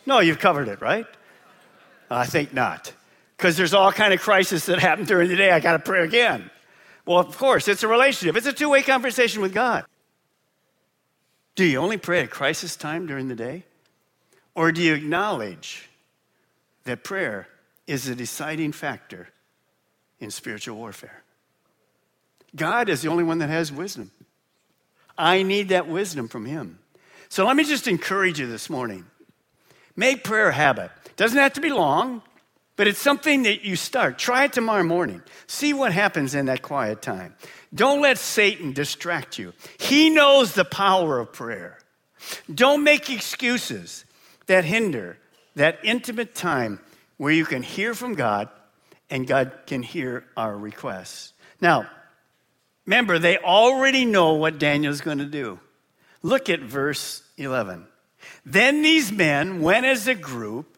No, 0.07 0.21
you've 0.21 0.38
covered 0.38 0.69
it, 0.69 0.81
right? 0.81 1.07
I 2.11 2.26
think 2.26 2.55
not. 2.55 2.93
Because 3.37 3.57
there's 3.57 3.75
all 3.75 3.93
kind 3.93 4.15
of 4.15 4.21
crises 4.21 4.67
that 4.67 4.79
happen 4.79 5.05
during 5.05 5.29
the 5.29 5.37
day. 5.37 5.50
I 5.50 5.61
got 5.61 5.73
to 5.73 5.79
pray 5.79 6.05
again. 6.05 6.50
Well, 7.06 7.18
of 7.18 7.38
course, 7.38 7.68
it's 7.68 7.84
a 7.84 7.88
relationship, 7.88 8.36
it's 8.36 8.46
a 8.46 8.52
two 8.52 8.68
way 8.68 8.82
conversation 8.82 9.40
with 9.40 9.54
God. 9.54 9.86
Do 11.54 11.64
you 11.64 11.78
only 11.78 11.96
pray 11.96 12.20
at 12.20 12.30
crisis 12.30 12.76
time 12.76 13.06
during 13.06 13.28
the 13.28 13.34
day? 13.34 13.64
Or 14.54 14.72
do 14.72 14.82
you 14.82 14.94
acknowledge 14.94 15.88
that 16.84 17.04
prayer 17.04 17.48
is 17.86 18.08
a 18.08 18.14
deciding 18.14 18.72
factor 18.72 19.28
in 20.20 20.30
spiritual 20.30 20.76
warfare? 20.76 21.22
God 22.54 22.88
is 22.88 23.02
the 23.02 23.08
only 23.08 23.25
one 23.25 23.38
that 23.38 23.48
has 23.48 23.70
wisdom. 23.70 24.10
I 25.16 25.42
need 25.42 25.70
that 25.70 25.88
wisdom 25.88 26.28
from 26.28 26.44
Him. 26.44 26.78
So 27.28 27.46
let 27.46 27.56
me 27.56 27.64
just 27.64 27.88
encourage 27.88 28.38
you 28.38 28.46
this 28.46 28.68
morning. 28.68 29.06
Make 29.94 30.25
prayer 30.25 30.48
a 30.48 30.52
habit. 30.52 30.90
Doesn't 31.16 31.38
have 31.38 31.54
to 31.54 31.60
be 31.60 31.70
long. 31.70 32.22
But 32.76 32.87
it's 32.88 32.99
something 32.99 33.45
that 33.45 33.64
you 33.64 33.75
start. 33.75 34.18
Try 34.18 34.45
it 34.45 34.52
tomorrow 34.52 34.85
morning. 34.85 35.23
See 35.47 35.73
what 35.73 35.92
happens 35.92 36.35
in 36.35 36.47
that 36.47 36.62
quiet 36.62 37.00
time. 37.00 37.35
Don't 37.75 38.02
let 38.02 38.18
Satan 38.18 38.73
distract 38.73 39.38
you. 39.38 39.54
He 39.78 40.11
knows 40.11 40.52
the 40.52 40.64
power 40.64 41.18
of 41.18 41.33
prayer. 41.33 41.78
Don't 42.52 42.85
make 42.85 43.09
excuses 43.11 44.04
that 44.47 44.64
hinder 44.64 45.18
that 45.56 45.78
intimate 45.83 46.35
time 46.35 46.78
where 47.16 47.33
you 47.33 47.45
can 47.45 47.62
hear 47.62 47.95
from 47.95 48.14
God 48.14 48.49
and 49.11 49.26
God 49.26 49.52
can 49.66 49.83
hear 49.83 50.25
our 50.37 50.56
requests. 50.56 51.33
Now, 51.61 51.88
remember, 52.85 53.18
they 53.18 53.38
already 53.38 54.04
know 54.04 54.35
what 54.35 54.59
Daniel's 54.59 55.00
going 55.00 55.18
to 55.18 55.25
do. 55.25 55.59
Look 56.23 56.49
at 56.49 56.61
verse 56.61 57.23
11. 57.37 57.87
Then 58.45 58.83
these 58.83 59.11
men 59.11 59.62
went 59.62 59.87
as 59.87 60.06
a 60.06 60.14
group 60.14 60.75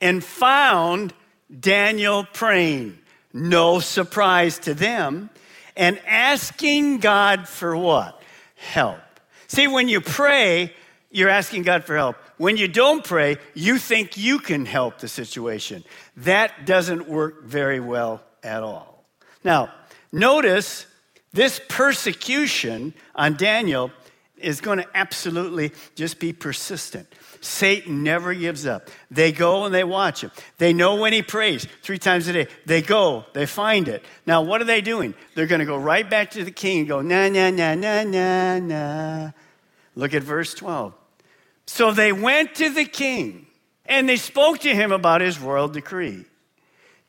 and 0.00 0.22
found 0.22 1.14
Daniel 1.60 2.26
praying. 2.32 2.98
No 3.32 3.80
surprise 3.80 4.58
to 4.60 4.74
them. 4.74 5.30
And 5.76 5.98
asking 6.06 6.98
God 6.98 7.48
for 7.48 7.76
what? 7.76 8.22
Help. 8.54 9.00
See, 9.48 9.66
when 9.66 9.88
you 9.88 10.00
pray, 10.00 10.72
you're 11.10 11.28
asking 11.28 11.62
God 11.62 11.84
for 11.84 11.96
help. 11.96 12.16
When 12.36 12.56
you 12.56 12.68
don't 12.68 13.04
pray, 13.04 13.36
you 13.54 13.78
think 13.78 14.16
you 14.16 14.38
can 14.38 14.66
help 14.66 14.98
the 14.98 15.08
situation. 15.08 15.84
That 16.18 16.66
doesn't 16.66 17.08
work 17.08 17.44
very 17.44 17.80
well 17.80 18.22
at 18.42 18.62
all. 18.62 19.04
Now, 19.44 19.72
notice 20.12 20.86
this 21.32 21.60
persecution 21.68 22.94
on 23.14 23.36
Daniel 23.36 23.90
is 24.36 24.60
going 24.60 24.78
to 24.78 24.86
absolutely 24.94 25.72
just 25.94 26.18
be 26.18 26.32
persistent. 26.32 27.12
Satan 27.44 28.02
never 28.02 28.32
gives 28.32 28.66
up. 28.66 28.88
They 29.10 29.30
go 29.30 29.64
and 29.64 29.74
they 29.74 29.84
watch 29.84 30.22
him. 30.22 30.30
They 30.56 30.72
know 30.72 30.96
when 30.96 31.12
he 31.12 31.22
prays 31.22 31.66
three 31.82 31.98
times 31.98 32.26
a 32.26 32.32
day. 32.32 32.48
They 32.64 32.80
go, 32.80 33.26
they 33.34 33.44
find 33.44 33.86
it. 33.86 34.02
Now, 34.26 34.42
what 34.42 34.62
are 34.62 34.64
they 34.64 34.80
doing? 34.80 35.14
They're 35.34 35.46
going 35.46 35.58
to 35.58 35.66
go 35.66 35.76
right 35.76 36.08
back 36.08 36.30
to 36.32 36.44
the 36.44 36.50
king 36.50 36.80
and 36.80 36.88
go, 36.88 37.02
na, 37.02 37.28
na, 37.28 37.50
na, 37.50 37.74
na, 37.74 38.02
na, 38.02 38.58
na. 38.58 39.30
Look 39.94 40.14
at 40.14 40.22
verse 40.22 40.54
12. 40.54 40.94
So 41.66 41.92
they 41.92 42.12
went 42.12 42.54
to 42.56 42.70
the 42.70 42.86
king 42.86 43.46
and 43.84 44.08
they 44.08 44.16
spoke 44.16 44.60
to 44.60 44.74
him 44.74 44.90
about 44.90 45.20
his 45.20 45.38
royal 45.38 45.68
decree. 45.68 46.24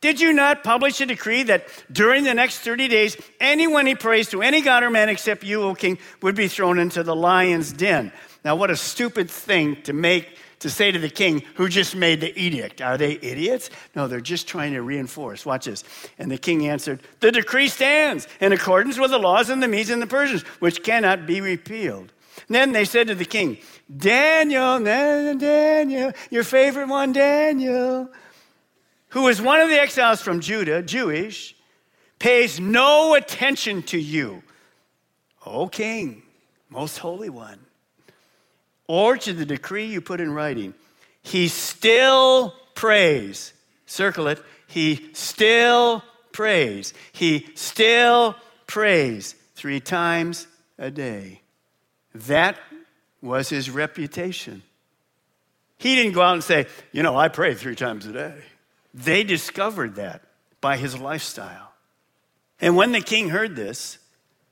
Did 0.01 0.19
you 0.19 0.33
not 0.33 0.63
publish 0.63 0.99
a 1.01 1.05
decree 1.05 1.43
that 1.43 1.67
during 1.91 2.25
the 2.25 2.33
next 2.33 2.59
30 2.59 2.89
days, 2.89 3.17
anyone 3.39 3.85
he 3.85 3.95
prays 3.95 4.29
to, 4.29 4.41
any 4.41 4.61
god 4.61 4.83
or 4.83 4.89
man 4.89 5.09
except 5.09 5.43
you, 5.43 5.63
O 5.63 5.73
king, 5.73 5.97
would 6.21 6.35
be 6.35 6.47
thrown 6.49 6.77
into 6.77 7.03
the 7.03 7.15
lion's 7.15 7.71
den? 7.71 8.11
Now, 8.45 8.55
what 8.55 8.71
a 8.71 8.77
stupid 8.77 9.29
thing 9.29 9.81
to 9.81 9.91
make 9.91 10.37
to 10.59 10.69
say 10.69 10.91
to 10.91 10.99
the 10.99 11.09
king 11.09 11.43
who 11.55 11.67
just 11.67 11.95
made 11.95 12.21
the 12.21 12.39
edict. 12.39 12.81
Are 12.81 12.97
they 12.97 13.19
idiots? 13.21 13.69
No, 13.93 14.07
they're 14.07 14.21
just 14.21 14.47
trying 14.47 14.71
to 14.73 14.81
reinforce. 14.81 15.45
Watch 15.45 15.65
this. 15.65 15.83
And 16.17 16.31
the 16.31 16.37
king 16.37 16.65
answered, 16.67 17.01
The 17.19 17.31
decree 17.31 17.67
stands 17.67 18.27
in 18.39 18.53
accordance 18.53 18.97
with 18.97 19.11
the 19.11 19.19
laws 19.19 19.49
of 19.49 19.59
the 19.59 19.67
Medes 19.67 19.89
and 19.89 20.01
the 20.01 20.07
Persians, 20.07 20.43
which 20.59 20.83
cannot 20.83 21.25
be 21.25 21.41
repealed. 21.41 22.13
And 22.47 22.55
then 22.55 22.71
they 22.71 22.85
said 22.85 23.07
to 23.07 23.15
the 23.15 23.25
king, 23.25 23.57
Daniel, 23.97 24.79
Daniel, 24.79 26.13
your 26.31 26.43
favorite 26.43 26.87
one, 26.87 27.11
Daniel 27.11 28.09
who 29.15 29.29
is 29.29 29.41
one 29.41 29.61
of 29.61 29.69
the 29.69 29.79
exiles 29.79 30.21
from 30.21 30.41
Judah, 30.41 30.81
Jewish, 30.81 31.55
pays 32.19 32.59
no 32.59 33.13
attention 33.13 33.81
to 33.83 33.97
you, 33.97 34.43
O 35.45 35.69
king, 35.69 36.21
most 36.69 36.97
holy 36.97 37.29
one, 37.29 37.64
or 38.87 39.17
to 39.17 39.33
the 39.33 39.45
decree 39.45 39.85
you 39.85 40.01
put 40.01 40.21
in 40.21 40.31
writing. 40.31 40.73
He 41.21 41.47
still 41.47 42.53
prays. 42.75 43.53
Circle 43.85 44.27
it. 44.27 44.41
He 44.67 45.09
still 45.13 46.03
prays. 46.31 46.93
He 47.11 47.47
still 47.55 48.35
prays 48.67 49.35
three 49.55 49.79
times 49.79 50.47
a 50.77 50.91
day. 50.91 51.41
That 52.13 52.57
was 53.21 53.49
his 53.49 53.69
reputation. 53.69 54.61
He 55.77 55.95
didn't 55.95 56.13
go 56.13 56.21
out 56.21 56.33
and 56.33 56.43
say, 56.43 56.67
You 56.91 57.03
know, 57.03 57.17
I 57.17 57.27
pray 57.27 57.53
three 57.53 57.75
times 57.75 58.05
a 58.05 58.13
day. 58.13 58.35
They 58.93 59.23
discovered 59.23 59.95
that 59.95 60.21
by 60.61 60.77
his 60.77 60.97
lifestyle. 60.97 61.73
And 62.61 62.75
when 62.75 62.91
the 62.91 63.01
king 63.01 63.29
heard 63.29 63.55
this, 63.55 63.97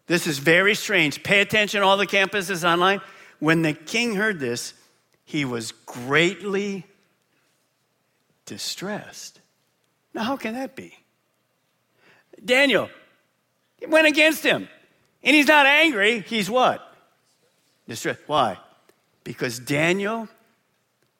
this 0.07 0.27
is 0.27 0.37
very 0.39 0.75
strange. 0.75 1.23
Pay 1.23 1.39
attention, 1.39 1.81
all 1.81 1.97
the 1.97 2.07
campuses 2.07 2.69
online. 2.69 3.01
When 3.43 3.61
the 3.61 3.73
king 3.73 4.15
heard 4.15 4.39
this, 4.39 4.73
he 5.25 5.43
was 5.43 5.73
greatly 5.73 6.85
distressed. 8.45 9.41
Now, 10.13 10.23
how 10.23 10.37
can 10.37 10.53
that 10.53 10.77
be? 10.77 10.97
Daniel 12.45 12.89
went 13.85 14.07
against 14.07 14.45
him. 14.45 14.69
And 15.25 15.35
he's 15.35 15.47
not 15.47 15.65
angry. 15.65 16.21
He's 16.21 16.49
what? 16.49 16.95
Distressed. 17.85 18.21
Why? 18.27 18.59
Because 19.25 19.59
Daniel 19.59 20.29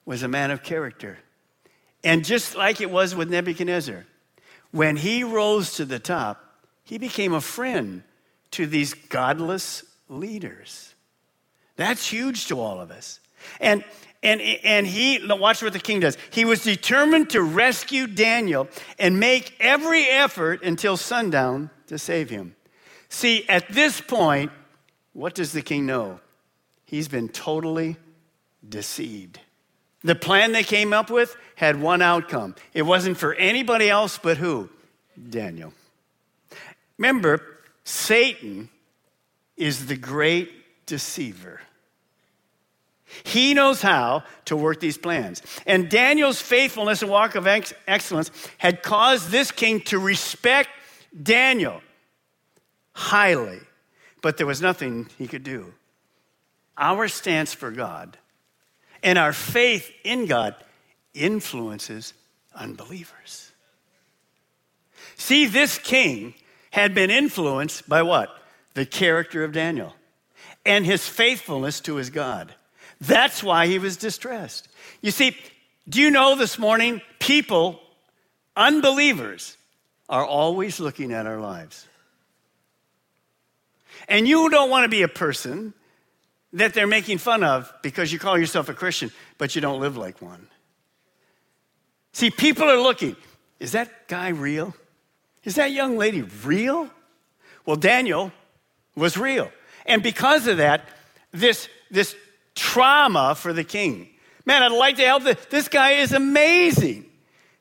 was 0.06 0.22
a 0.22 0.28
man 0.28 0.50
of 0.50 0.62
character. 0.62 1.18
And 2.02 2.24
just 2.24 2.56
like 2.56 2.80
it 2.80 2.90
was 2.90 3.14
with 3.14 3.28
Nebuchadnezzar, 3.28 4.06
when 4.70 4.96
he 4.96 5.24
rose 5.24 5.74
to 5.74 5.84
the 5.84 5.98
top, 5.98 6.42
he 6.84 6.96
became 6.96 7.34
a 7.34 7.42
friend 7.42 8.02
to 8.52 8.66
these 8.66 8.94
godless 8.94 9.84
leaders. 10.08 10.93
That's 11.76 12.06
huge 12.06 12.46
to 12.46 12.60
all 12.60 12.80
of 12.80 12.90
us. 12.90 13.20
And 13.60 13.84
and, 14.24 14.40
and 14.40 14.86
he, 14.86 15.20
watch 15.28 15.62
what 15.62 15.74
the 15.74 15.78
king 15.78 16.00
does. 16.00 16.16
He 16.30 16.46
was 16.46 16.64
determined 16.64 17.30
to 17.30 17.42
rescue 17.42 18.06
Daniel 18.06 18.68
and 18.98 19.20
make 19.20 19.54
every 19.60 20.06
effort 20.06 20.62
until 20.62 20.96
sundown 20.96 21.68
to 21.88 21.98
save 21.98 22.30
him. 22.30 22.56
See, 23.10 23.46
at 23.50 23.68
this 23.68 24.00
point, 24.00 24.50
what 25.12 25.34
does 25.34 25.52
the 25.52 25.60
king 25.60 25.84
know? 25.84 26.20
He's 26.86 27.06
been 27.06 27.28
totally 27.28 27.96
deceived. 28.66 29.40
The 30.02 30.14
plan 30.14 30.52
they 30.52 30.64
came 30.64 30.94
up 30.94 31.10
with 31.10 31.36
had 31.54 31.80
one 31.80 32.00
outcome. 32.00 32.54
It 32.72 32.82
wasn't 32.82 33.18
for 33.18 33.34
anybody 33.34 33.90
else 33.90 34.18
but 34.18 34.38
who? 34.38 34.70
Daniel. 35.28 35.74
Remember, 36.96 37.42
Satan 37.84 38.70
is 39.56 39.86
the 39.86 39.96
great 39.96 40.50
deceiver. 40.86 41.60
He 43.22 43.54
knows 43.54 43.80
how 43.80 44.24
to 44.46 44.56
work 44.56 44.80
these 44.80 44.98
plans. 44.98 45.42
And 45.66 45.88
Daniel's 45.88 46.40
faithfulness 46.40 47.02
and 47.02 47.10
walk 47.10 47.34
of 47.34 47.46
ex- 47.46 47.74
excellence 47.86 48.30
had 48.58 48.82
caused 48.82 49.30
this 49.30 49.50
king 49.50 49.80
to 49.82 49.98
respect 49.98 50.70
Daniel 51.22 51.80
highly, 52.92 53.60
but 54.22 54.36
there 54.36 54.46
was 54.46 54.60
nothing 54.60 55.08
he 55.18 55.28
could 55.28 55.44
do. 55.44 55.72
Our 56.76 57.08
stance 57.08 57.52
for 57.52 57.70
God 57.70 58.18
and 59.02 59.18
our 59.18 59.32
faith 59.32 59.92
in 60.02 60.26
God 60.26 60.56
influences 61.12 62.14
unbelievers. 62.54 63.52
See, 65.16 65.46
this 65.46 65.78
king 65.78 66.34
had 66.70 66.94
been 66.94 67.10
influenced 67.10 67.88
by 67.88 68.02
what? 68.02 68.28
The 68.74 68.86
character 68.86 69.44
of 69.44 69.52
Daniel 69.52 69.94
and 70.64 70.84
his 70.86 71.06
faithfulness 71.06 71.80
to 71.82 71.96
his 71.96 72.10
God. 72.10 72.54
That's 73.00 73.42
why 73.42 73.66
he 73.66 73.78
was 73.78 73.96
distressed. 73.96 74.68
You 75.02 75.10
see, 75.10 75.36
do 75.88 76.00
you 76.00 76.10
know 76.10 76.36
this 76.36 76.58
morning, 76.58 77.02
people, 77.18 77.80
unbelievers, 78.56 79.56
are 80.08 80.24
always 80.24 80.80
looking 80.80 81.12
at 81.12 81.26
our 81.26 81.40
lives. 81.40 81.86
And 84.08 84.28
you 84.28 84.50
don't 84.50 84.70
want 84.70 84.84
to 84.84 84.88
be 84.88 85.02
a 85.02 85.08
person 85.08 85.72
that 86.52 86.74
they're 86.74 86.86
making 86.86 87.18
fun 87.18 87.42
of 87.42 87.72
because 87.82 88.12
you 88.12 88.18
call 88.18 88.38
yourself 88.38 88.68
a 88.68 88.74
Christian, 88.74 89.10
but 89.38 89.54
you 89.54 89.60
don't 89.60 89.80
live 89.80 89.96
like 89.96 90.20
one. 90.20 90.46
See, 92.12 92.30
people 92.30 92.64
are 92.64 92.80
looking. 92.80 93.16
Is 93.58 93.72
that 93.72 94.08
guy 94.08 94.28
real? 94.28 94.74
Is 95.42 95.56
that 95.56 95.72
young 95.72 95.96
lady 95.96 96.22
real? 96.22 96.88
Well, 97.66 97.76
Daniel 97.76 98.30
was 98.94 99.16
real. 99.16 99.50
And 99.86 100.02
because 100.02 100.46
of 100.46 100.58
that, 100.58 100.88
this, 101.32 101.68
this 101.90 102.14
trauma 102.54 103.34
for 103.34 103.52
the 103.52 103.64
king. 103.64 104.08
Man, 104.46 104.62
I'd 104.62 104.72
like 104.72 104.96
to 104.96 105.02
help. 105.04 105.24
The, 105.24 105.38
this 105.50 105.68
guy 105.68 105.92
is 105.92 106.12
amazing. 106.12 107.06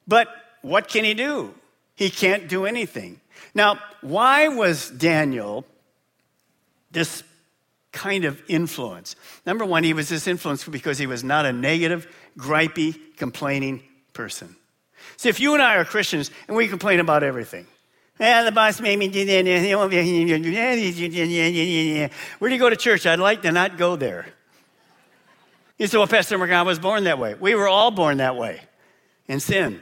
But 0.08 0.28
what 0.62 0.88
can 0.88 1.04
he 1.04 1.14
do? 1.14 1.54
He 1.96 2.10
can't 2.10 2.48
do 2.48 2.66
anything. 2.66 3.22
Now, 3.54 3.80
why 4.02 4.48
was 4.48 4.90
Daniel 4.90 5.66
this 6.92 7.24
kind 7.92 8.26
of 8.26 8.42
influence? 8.48 9.16
Number 9.46 9.66
one, 9.66 9.84
he 9.84 9.94
was 9.94 10.10
this 10.10 10.28
influence 10.28 10.68
because 10.68 10.98
he 10.98 11.08
was 11.08 11.24
not 11.24 11.46
a 11.46 11.54
negative, 11.54 12.08
gripey, 12.38 12.98
complaining 13.18 13.84
person. 14.14 14.56
See, 15.18 15.30
if 15.30 15.40
you 15.40 15.54
and 15.54 15.62
I 15.62 15.76
are 15.76 15.86
Christians 15.86 16.32
and 16.48 16.58
we 16.58 16.68
complain 16.68 17.00
about 17.00 17.24
everything, 17.24 17.68
yeah, 18.20 18.44
the 18.44 18.52
boss 18.52 18.80
made 18.80 19.00
me 19.00 19.08
do 19.08 19.26
that. 19.26 19.46
Where 22.40 22.50
do 22.50 22.56
you 22.56 22.62
go 22.62 22.70
to 22.70 22.76
church? 22.76 23.06
I'd 23.06 23.20
like 23.20 23.42
to 23.42 23.52
not 23.52 23.78
go 23.78 23.96
there. 23.96 24.28
You 25.78 25.88
say, 25.88 25.98
well, 25.98 26.08
Pastor 26.08 26.38
McGowan 26.38 26.66
was 26.66 26.80
born 26.80 27.06
that 27.06 27.18
way. 27.18 27.34
We 27.34 27.56
were 27.56 27.68
all 27.68 27.92
born 27.92 28.18
that 28.18 28.36
way 28.36 28.62
in 29.28 29.40
sin. 29.40 29.82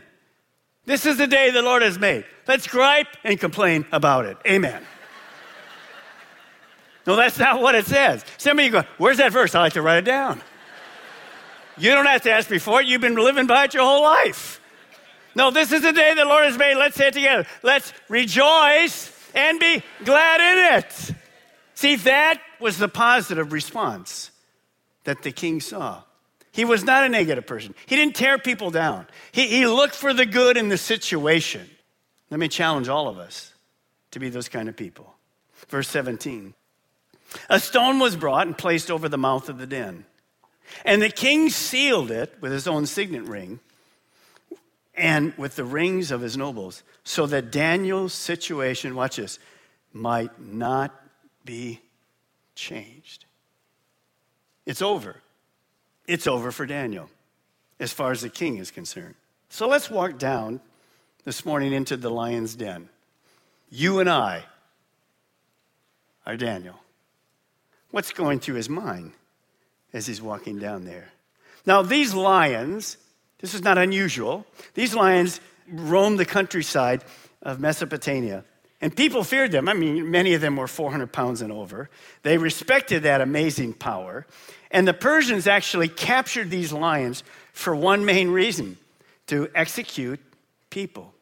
This 0.85 1.05
is 1.05 1.17
the 1.17 1.27
day 1.27 1.51
the 1.51 1.61
Lord 1.61 1.81
has 1.81 1.99
made. 1.99 2.25
Let's 2.47 2.67
gripe 2.67 3.07
and 3.23 3.39
complain 3.39 3.85
about 3.91 4.25
it. 4.25 4.37
Amen. 4.47 4.81
no, 7.05 7.15
that's 7.15 7.37
not 7.37 7.61
what 7.61 7.75
it 7.75 7.85
says. 7.85 8.23
Some 8.37 8.57
of 8.59 8.65
you 8.65 8.71
go, 8.71 8.83
where's 8.97 9.17
that 9.17 9.31
verse? 9.33 9.53
I 9.53 9.59
like 9.59 9.73
to 9.73 9.81
write 9.81 9.99
it 9.99 10.05
down. 10.05 10.41
You 11.77 11.91
don't 11.91 12.05
have 12.05 12.21
to 12.23 12.31
ask 12.31 12.49
me 12.49 12.57
for 12.57 12.81
it. 12.81 12.87
You've 12.87 13.01
been 13.01 13.15
living 13.15 13.45
by 13.47 13.65
it 13.65 13.73
your 13.73 13.83
whole 13.83 14.03
life. 14.03 14.60
No, 15.35 15.51
this 15.51 15.71
is 15.71 15.81
the 15.81 15.93
day 15.93 16.13
the 16.13 16.25
Lord 16.25 16.45
has 16.45 16.57
made. 16.57 16.75
Let's 16.75 16.95
say 16.95 17.07
it 17.07 17.13
together. 17.13 17.47
Let's 17.63 17.93
rejoice 18.09 19.11
and 19.33 19.59
be 19.59 19.83
glad 20.03 20.41
in 20.41 20.79
it. 20.79 21.15
See, 21.73 21.95
that 21.95 22.41
was 22.59 22.77
the 22.77 22.89
positive 22.89 23.51
response 23.51 24.31
that 25.03 25.23
the 25.23 25.31
king 25.31 25.61
saw. 25.61 26.03
He 26.51 26.65
was 26.65 26.83
not 26.83 27.05
a 27.05 27.09
negative 27.09 27.47
person. 27.47 27.73
He 27.85 27.95
didn't 27.95 28.15
tear 28.15 28.37
people 28.37 28.71
down. 28.71 29.07
He, 29.31 29.47
he 29.47 29.65
looked 29.65 29.95
for 29.95 30.13
the 30.13 30.25
good 30.25 30.57
in 30.57 30.69
the 30.69 30.77
situation. 30.77 31.69
Let 32.29 32.39
me 32.39 32.49
challenge 32.49 32.89
all 32.89 33.07
of 33.07 33.17
us 33.17 33.53
to 34.11 34.19
be 34.19 34.29
those 34.29 34.49
kind 34.49 34.67
of 34.67 34.75
people. 34.75 35.15
Verse 35.69 35.87
17 35.87 36.53
A 37.49 37.59
stone 37.59 37.99
was 37.99 38.17
brought 38.17 38.47
and 38.47 38.57
placed 38.57 38.91
over 38.91 39.07
the 39.07 39.17
mouth 39.17 39.47
of 39.47 39.57
the 39.57 39.67
den. 39.67 40.05
And 40.85 41.01
the 41.01 41.09
king 41.09 41.49
sealed 41.49 42.11
it 42.11 42.35
with 42.41 42.51
his 42.51 42.67
own 42.67 42.85
signet 42.85 43.23
ring 43.23 43.59
and 45.01 45.33
with 45.35 45.55
the 45.55 45.65
rings 45.65 46.11
of 46.11 46.21
his 46.21 46.37
nobles, 46.37 46.83
so 47.03 47.25
that 47.25 47.51
Daniel's 47.51 48.13
situation, 48.13 48.93
watch 48.93 49.15
this, 49.15 49.39
might 49.91 50.39
not 50.39 50.93
be 51.43 51.81
changed. 52.53 53.25
It's 54.67 54.81
over. 54.81 55.15
It's 56.05 56.27
over 56.27 56.51
for 56.51 56.67
Daniel 56.67 57.09
as 57.79 57.91
far 57.91 58.11
as 58.11 58.21
the 58.21 58.29
king 58.29 58.57
is 58.57 58.69
concerned. 58.69 59.15
So 59.49 59.67
let's 59.67 59.89
walk 59.89 60.19
down 60.19 60.61
this 61.25 61.45
morning 61.45 61.73
into 61.73 61.97
the 61.97 62.11
lion's 62.11 62.53
den. 62.53 62.87
You 63.71 63.99
and 64.01 64.09
I 64.09 64.43
are 66.27 66.37
Daniel. 66.37 66.75
What's 67.89 68.13
going 68.13 68.39
through 68.39 68.55
his 68.55 68.69
mind 68.69 69.13
as 69.93 70.05
he's 70.05 70.21
walking 70.21 70.59
down 70.59 70.85
there? 70.85 71.09
Now, 71.65 71.81
these 71.81 72.13
lions, 72.13 72.97
this 73.41 73.53
is 73.53 73.63
not 73.63 73.77
unusual, 73.77 74.45
these 74.73 74.95
lions 74.95 75.41
roamed 75.67 76.19
the 76.19 76.25
countryside 76.25 77.03
of 77.41 77.59
Mesopotamia. 77.59 78.43
And 78.81 78.95
people 78.95 79.23
feared 79.23 79.51
them. 79.51 79.69
I 79.69 79.73
mean, 79.73 80.09
many 80.09 80.33
of 80.33 80.41
them 80.41 80.55
were 80.55 80.67
400 80.67 81.11
pounds 81.11 81.41
and 81.41 81.51
over. 81.51 81.89
They 82.23 82.37
respected 82.37 83.03
that 83.03 83.21
amazing 83.21 83.73
power. 83.73 84.25
And 84.71 84.87
the 84.87 84.93
Persians 84.93 85.45
actually 85.45 85.87
captured 85.87 86.49
these 86.49 86.73
lions 86.73 87.23
for 87.53 87.75
one 87.75 88.05
main 88.05 88.31
reason 88.31 88.77
to 89.27 89.49
execute 89.53 90.19
people. 90.71 91.13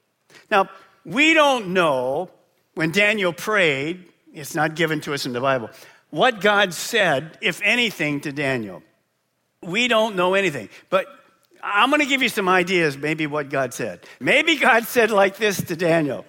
Now, 0.50 0.70
we 1.04 1.34
don't 1.34 1.70
know 1.70 2.30
when 2.76 2.92
Daniel 2.92 3.34
prayed, 3.34 4.06
it's 4.34 4.56
not 4.56 4.76
given 4.76 5.02
to 5.02 5.14
us 5.14 5.26
in 5.26 5.34
the 5.34 5.42
Bible, 5.42 5.70
what 6.12 6.40
God 6.40 6.74
said, 6.74 7.38
if 7.42 7.62
anything, 7.64 8.22
to 8.22 8.32
Daniel. 8.32 8.82
We 9.62 9.90
don't 9.90 10.16
know 10.16 10.34
anything. 10.34 10.70
But 10.90 11.08
I'm 11.62 11.90
going 11.90 12.02
to 12.02 12.08
give 12.08 12.22
you 12.22 12.30
some 12.30 12.48
ideas, 12.48 12.98
maybe 12.98 13.28
what 13.28 13.50
God 13.50 13.74
said. 13.74 14.02
Maybe 14.20 14.56
God 14.56 14.86
said 14.86 15.12
like 15.12 15.38
this 15.38 15.62
to 15.64 15.76
Daniel 15.76 16.26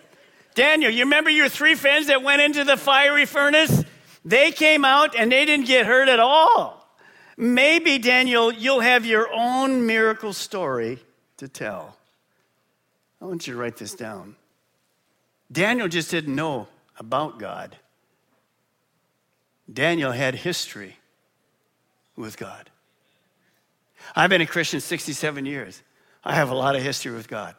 Daniel, 0.54 0.90
you 0.90 1.04
remember 1.04 1.30
your 1.30 1.48
three 1.48 1.74
friends 1.74 2.08
that 2.08 2.22
went 2.22 2.42
into 2.42 2.64
the 2.64 2.76
fiery 2.76 3.24
furnace? 3.24 3.84
They 4.24 4.50
came 4.50 4.84
out 4.84 5.14
and 5.16 5.30
they 5.30 5.44
didn't 5.44 5.66
get 5.66 5.86
hurt 5.86 6.08
at 6.08 6.20
all. 6.20 6.86
Maybe, 7.36 7.98
Daniel, 7.98 8.52
you'll 8.52 8.80
have 8.80 9.06
your 9.06 9.32
own 9.32 9.86
miracle 9.86 10.32
story 10.32 10.98
to 11.38 11.48
tell. 11.48 11.96
I 13.22 13.24
want 13.24 13.46
you 13.46 13.54
to 13.54 13.58
write 13.58 13.76
this 13.76 13.94
down. 13.94 14.36
Daniel 15.50 15.88
just 15.88 16.10
didn't 16.10 16.34
know 16.34 16.68
about 16.98 17.38
God. 17.38 17.76
Daniel 19.72 20.12
had 20.12 20.34
history 20.34 20.96
with 22.16 22.36
God. 22.36 22.70
I've 24.14 24.30
been 24.30 24.40
a 24.40 24.46
Christian 24.46 24.80
67 24.80 25.46
years. 25.46 25.82
I 26.24 26.34
have 26.34 26.50
a 26.50 26.54
lot 26.54 26.76
of 26.76 26.82
history 26.82 27.12
with 27.12 27.28
God. 27.28 27.54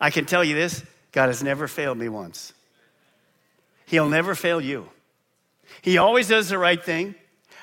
I 0.00 0.10
can 0.10 0.24
tell 0.24 0.42
you 0.42 0.54
this 0.54 0.84
God 1.12 1.28
has 1.28 1.42
never 1.42 1.68
failed 1.68 1.98
me 1.98 2.08
once. 2.08 2.52
He'll 3.86 4.08
never 4.08 4.34
fail 4.34 4.60
you. 4.60 4.88
He 5.80 5.98
always 5.98 6.28
does 6.28 6.48
the 6.48 6.58
right 6.58 6.82
thing. 6.82 7.14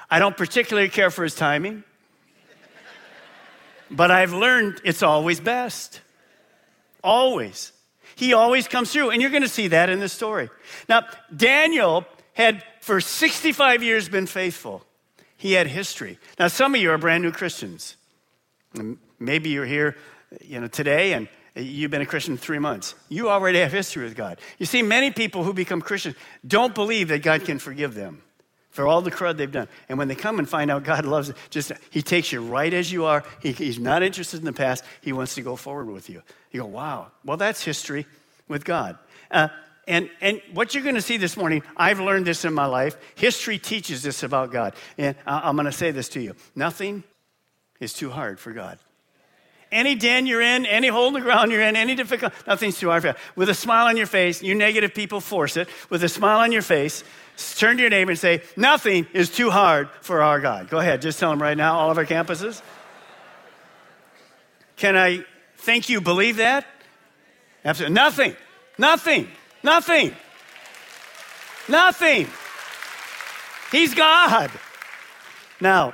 I 0.10 0.20
don't 0.20 0.36
particularly 0.36 0.89
care 0.89 1.12
for 1.12 1.24
his 1.24 1.36
timing, 1.36 1.84
but 3.92 4.12
I've 4.12 4.34
learned 4.34 4.82
it's 4.84 5.04
always 5.04 5.39
best. 5.39 6.02
Always. 7.04 7.72
He 8.15 8.34
always 8.34 8.68
comes 8.68 8.92
through, 8.92 9.12
and 9.12 9.22
you're 9.22 9.32
going 9.32 9.44
to 9.44 9.50
see 9.50 9.70
that 9.70 9.89
in 9.89 10.00
the 10.00 10.10
story. 10.10 10.50
Now, 10.88 11.04
Daniel 11.36 12.06
had 12.34 12.63
for 12.82 13.00
65 13.00 13.84
years 13.84 14.10
been 14.10 14.26
faithful. 14.26 14.84
He 15.39 15.54
had 15.54 15.67
history. 15.67 16.19
Now, 16.38 16.49
some 16.49 16.75
of 16.75 16.82
you 16.82 16.91
are 16.91 16.97
brand 16.97 17.23
new 17.23 17.32
Christians. 17.32 17.95
Maybe 19.19 19.49
you're 19.49 19.65
here, 19.65 19.95
you 20.41 20.60
know, 20.60 20.67
today 20.67 21.13
and 21.13 21.30
you've 21.56 21.91
been 21.91 22.02
a 22.02 22.06
Christian 22.06 22.36
three 22.36 22.60
months. 22.60 22.93
You 23.08 23.30
already 23.30 23.60
have 23.60 23.71
history 23.71 24.04
with 24.04 24.17
God. 24.17 24.38
You 24.58 24.65
see, 24.65 24.82
many 24.82 25.12
people 25.12 25.45
who 25.45 25.54
become 25.54 25.80
Christians 25.80 26.17
don't 26.45 26.75
believe 26.75 27.08
that 27.08 27.23
God 27.23 27.45
can 27.45 27.58
forgive 27.58 27.93
them 27.93 28.21
for 28.69 28.86
all 28.86 29.02
the 29.02 29.12
crud 29.12 29.38
they've 29.38 29.49
done. 29.49 29.69
And 29.88 29.97
when 29.97 30.10
they 30.10 30.15
come 30.15 30.39
and 30.39 30.47
find 30.47 30.69
out 30.69 30.84
God 30.84 31.06
loves 31.06 31.30
it, 31.30 31.38
just 31.49 31.71
He 31.89 32.02
takes 32.02 32.34
you 32.34 32.41
right 32.41 32.73
as 32.73 32.91
you 32.91 33.06
are. 33.06 33.23
He, 33.41 33.54
he's 33.54 33.80
not 33.80 34.04
interested 34.04 34.41
in 34.41 34.45
the 34.45 34.52
past. 34.52 34.84
He 34.99 35.13
wants 35.13 35.36
to 35.36 35.41
go 35.41 35.56
forward 35.56 35.88
with 35.88 36.10
you. 36.10 36.21
You 36.52 36.63
go, 36.63 36.67
wow. 36.67 37.12
Well, 37.23 37.38
that's 37.38 37.63
history 37.63 38.06
with 38.49 38.65
God. 38.65 38.97
Uh, 39.32 39.47
and, 39.89 40.10
and 40.21 40.39
what 40.54 40.73
you're 40.75 40.84
going 40.84 40.95
to 40.95 41.02
see 41.02 41.17
this 41.17 41.36
morning, 41.36 41.63
I've 41.75 41.99
learned 41.99 42.28
this 42.28 42.45
in 42.45 42.54
my 42.54 42.67
life. 42.67 42.95
History 43.15 43.58
teaches 43.58 44.04
this 44.04 44.21
about 44.21 44.52
God. 44.52 44.75
And 44.99 45.15
I'm 45.25 45.56
going 45.56 45.65
to 45.65 45.71
say 45.71 45.89
this 45.89 46.10
to 46.10 46.21
you 46.21 46.36
nothing 46.56 47.04
is 47.80 47.93
too 47.93 48.12
hard 48.12 48.39
for 48.39 48.54
God. 48.54 48.78
any 49.71 49.95
den 49.95 50.28
you're 50.28 50.41
in, 50.41 50.67
any 50.67 50.89
hole 50.89 51.08
in 51.08 51.13
the 51.13 51.21
ground 51.21 51.52
you're 51.52 51.62
in, 51.62 51.75
any 51.75 51.95
difficult, 51.95 52.34
nothing's 52.45 52.78
too 52.78 52.89
hard 52.89 53.02
for 53.02 53.08
you. 53.10 53.13
With 53.36 53.49
a 53.49 53.56
smile 53.56 53.88
on 53.88 53.97
your 53.97 54.06
face, 54.06 54.43
you 54.43 54.54
negative 54.54 54.93
people 54.93 55.21
force 55.21 55.58
it. 55.58 55.67
With 55.89 56.04
a 56.04 56.10
smile 56.10 56.39
on 56.39 56.52
your 56.52 56.62
face, 56.62 57.04
turn 57.56 57.78
to 57.78 57.82
your 57.82 57.89
neighbor 57.89 58.12
and 58.12 58.19
say, 58.19 58.43
Nothing 58.56 59.08
is 59.12 59.32
too 59.32 59.49
hard 59.49 59.89
for 60.02 60.21
our 60.21 60.39
God. 60.39 60.69
Go 60.69 60.78
ahead, 60.78 61.02
just 61.02 61.19
tell 61.19 61.32
them 61.32 61.41
right 61.41 61.58
now, 61.58 61.80
all 61.80 61.89
of 61.89 61.97
our 61.97 62.06
campuses. 62.06 62.62
Can 64.75 64.95
I 64.95 65.25
think 65.58 65.89
you 65.89 65.99
believe 65.99 66.38
that? 66.38 66.67
Absolutely. 67.65 67.95
Nothing. 67.95 68.36
Nothing. 68.78 69.28
Nothing. 69.63 70.15
Nothing. 71.67 72.28
He's 73.72 73.93
God. 73.93 74.52
Now, 75.62 75.93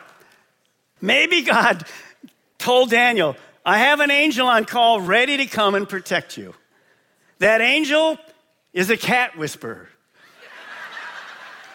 maybe 1.01 1.41
God 1.41 1.85
told 2.57 2.89
Daniel, 2.89 3.35
I 3.65 3.79
have 3.79 3.99
an 3.99 4.11
angel 4.11 4.47
on 4.47 4.65
call 4.65 5.01
ready 5.01 5.37
to 5.37 5.45
come 5.47 5.75
and 5.75 5.89
protect 5.89 6.37
you. 6.37 6.53
That 7.39 7.61
angel 7.61 8.17
is 8.73 8.89
a 8.89 8.97
cat 8.97 9.37
whisperer. 9.37 9.89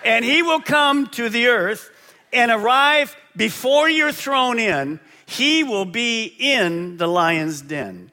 and 0.05 0.25
he 0.25 0.43
will 0.43 0.61
come 0.61 1.09
to 1.09 1.29
the 1.29 1.49
earth 1.49 1.91
and 2.33 2.51
arrive 2.51 3.17
before 3.37 3.91
you're 3.91 4.13
thrown 4.13 4.59
in. 4.59 5.01
He 5.27 5.65
will 5.65 5.85
be 5.85 6.25
in 6.39 6.97
the 6.97 7.07
lion's 7.07 7.61
den. 7.61 8.11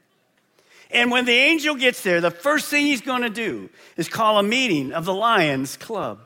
And 0.92 1.12
when 1.12 1.26
the 1.26 1.34
angel 1.34 1.76
gets 1.76 2.02
there, 2.02 2.22
the 2.22 2.32
first 2.32 2.70
thing 2.70 2.86
he's 2.86 3.02
going 3.02 3.24
to 3.24 3.30
do 3.30 3.70
is 3.98 4.08
call 4.08 4.40
a 4.40 4.44
meeting 4.44 4.94
of 4.94 5.06
the 5.06 5.14
Lions 5.14 5.76
Club. 5.78 6.20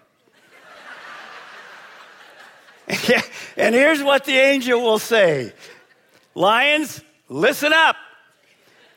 and 3.58 3.74
here's 3.74 4.04
what 4.04 4.26
the 4.26 4.38
angel 4.38 4.82
will 4.82 5.00
say 5.00 5.54
Lions, 6.36 7.02
listen 7.30 7.74
up. 7.74 7.96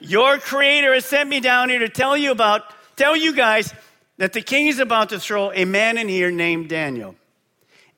Your 0.01 0.39
creator 0.39 0.93
has 0.93 1.05
sent 1.07 1.29
me 1.29 1.41
down 1.41 1.71
here 1.71 1.79
to 1.79 1.89
tell 1.89 2.17
you 2.17 2.31
about, 2.31 2.63
tell 2.97 3.17
you 3.17 3.35
guys 3.35 3.73
that 4.19 4.33
the 4.33 4.43
king 4.43 4.67
is 4.67 4.79
about 4.79 5.09
to 5.11 5.19
throw 5.19 5.51
a 5.53 5.65
man 5.65 5.97
in 5.97 6.09
here 6.09 6.31
named 6.31 6.69
Daniel. 6.69 7.15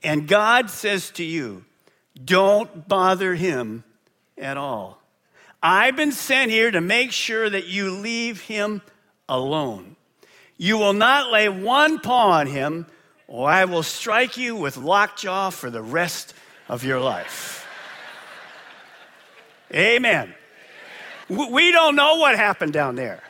And 0.02 0.28
God 0.28 0.70
says 0.70 1.10
to 1.12 1.24
you, 1.24 1.64
don't 2.22 2.86
bother 2.86 3.34
him 3.34 3.84
at 4.38 4.56
all. 4.56 5.02
I've 5.62 5.96
been 5.96 6.12
sent 6.12 6.50
here 6.50 6.70
to 6.70 6.80
make 6.80 7.12
sure 7.12 7.48
that 7.48 7.66
you 7.66 7.90
leave 7.90 8.42
him 8.42 8.82
alone. 9.28 9.96
You 10.56 10.78
will 10.78 10.92
not 10.92 11.30
lay 11.30 11.48
one 11.48 11.98
paw 11.98 12.30
on 12.38 12.46
him, 12.46 12.86
or 13.26 13.48
I 13.48 13.64
will 13.64 13.82
strike 13.82 14.36
you 14.36 14.56
with 14.56 14.76
lockjaw 14.76 15.50
for 15.50 15.70
the 15.70 15.82
rest 15.82 16.34
of 16.68 16.84
your 16.84 17.00
life. 17.00 17.66
Amen. 19.74 20.34
We 21.28 21.72
don't 21.72 21.96
know 21.96 22.16
what 22.16 22.36
happened 22.36 22.72
down 22.72 22.94
there, 22.94 23.22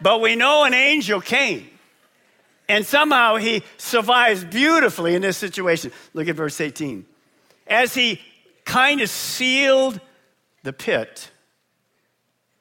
but 0.00 0.20
we 0.20 0.36
know 0.36 0.64
an 0.64 0.74
angel 0.74 1.20
came. 1.20 1.68
And 2.68 2.84
somehow 2.84 3.36
he 3.36 3.62
survives 3.78 4.44
beautifully 4.44 5.14
in 5.14 5.22
this 5.22 5.38
situation. 5.38 5.90
Look 6.12 6.28
at 6.28 6.36
verse 6.36 6.60
18. 6.60 7.06
As 7.66 7.94
he 7.94 8.20
kind 8.66 9.00
of 9.00 9.08
sealed 9.08 9.98
the 10.62 10.74
pit, 10.74 11.30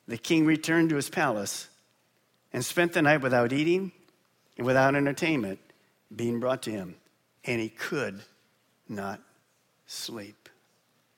the 0.08 0.17
king 0.17 0.46
returned 0.46 0.89
to 0.89 0.96
his 0.96 1.10
palace 1.10 1.67
and 2.54 2.63
spent 2.63 2.93
the 2.93 3.02
night 3.02 3.22
without 3.22 3.52
eating 3.52 3.91
and 4.58 4.65
without 4.65 4.96
entertainment 4.96 5.60
being 6.15 6.39
brought 6.39 6.63
to 6.63 6.72
him. 6.72 6.96
And 7.43 7.62
he 7.62 7.70
could 7.70 8.22
not 8.88 9.22
sleep. 9.86 10.50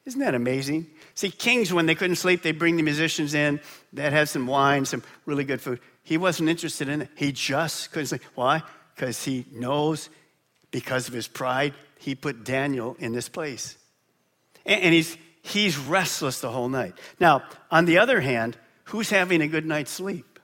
Isn't 0.06 0.21
that 0.21 0.34
amazing? 0.34 0.88
See, 1.13 1.30
kings, 1.30 1.71
when 1.71 1.86
they 1.86 1.93
couldn't 1.93 2.15
sleep, 2.15 2.41
they 2.41 2.52
bring 2.52 2.78
the 2.78 2.84
musicians 2.84 3.34
in 3.36 3.60
that 3.93 4.12
had 4.12 4.28
some 4.28 4.47
wine, 4.47 4.86
some 4.86 5.04
really 5.25 5.43
good 5.43 5.62
food. 5.62 5.80
He 6.04 6.17
wasn't 6.17 6.49
interested 6.49 6.89
in 6.89 7.04
it. 7.04 7.10
He 7.15 7.32
just 7.32 7.91
couldn't 7.91 8.08
sleep. 8.08 8.23
Why? 8.34 8.63
Because 8.95 9.23
he 9.23 9.45
knows, 9.52 10.10
because 10.71 11.08
of 11.08 11.13
his 11.13 11.28
pride, 11.28 11.73
he 11.99 12.15
put 12.15 12.43
Daniel 12.43 12.95
in 12.99 13.12
this 13.12 13.30
place. 13.30 13.78
And, 14.65 14.82
and 14.82 14.93
he's, 14.93 15.15
he's 15.43 15.78
restless 15.78 16.41
the 16.41 16.49
whole 16.49 16.69
night. 16.69 16.95
Now, 17.19 17.43
on 17.69 17.86
the 17.86 17.99
other 17.99 18.19
hand, 18.19 18.58
who's 18.89 19.10
having 19.10 19.41
a 19.41 19.47
good 19.47 19.65
night's 19.65 19.91
sleep? 19.91 20.39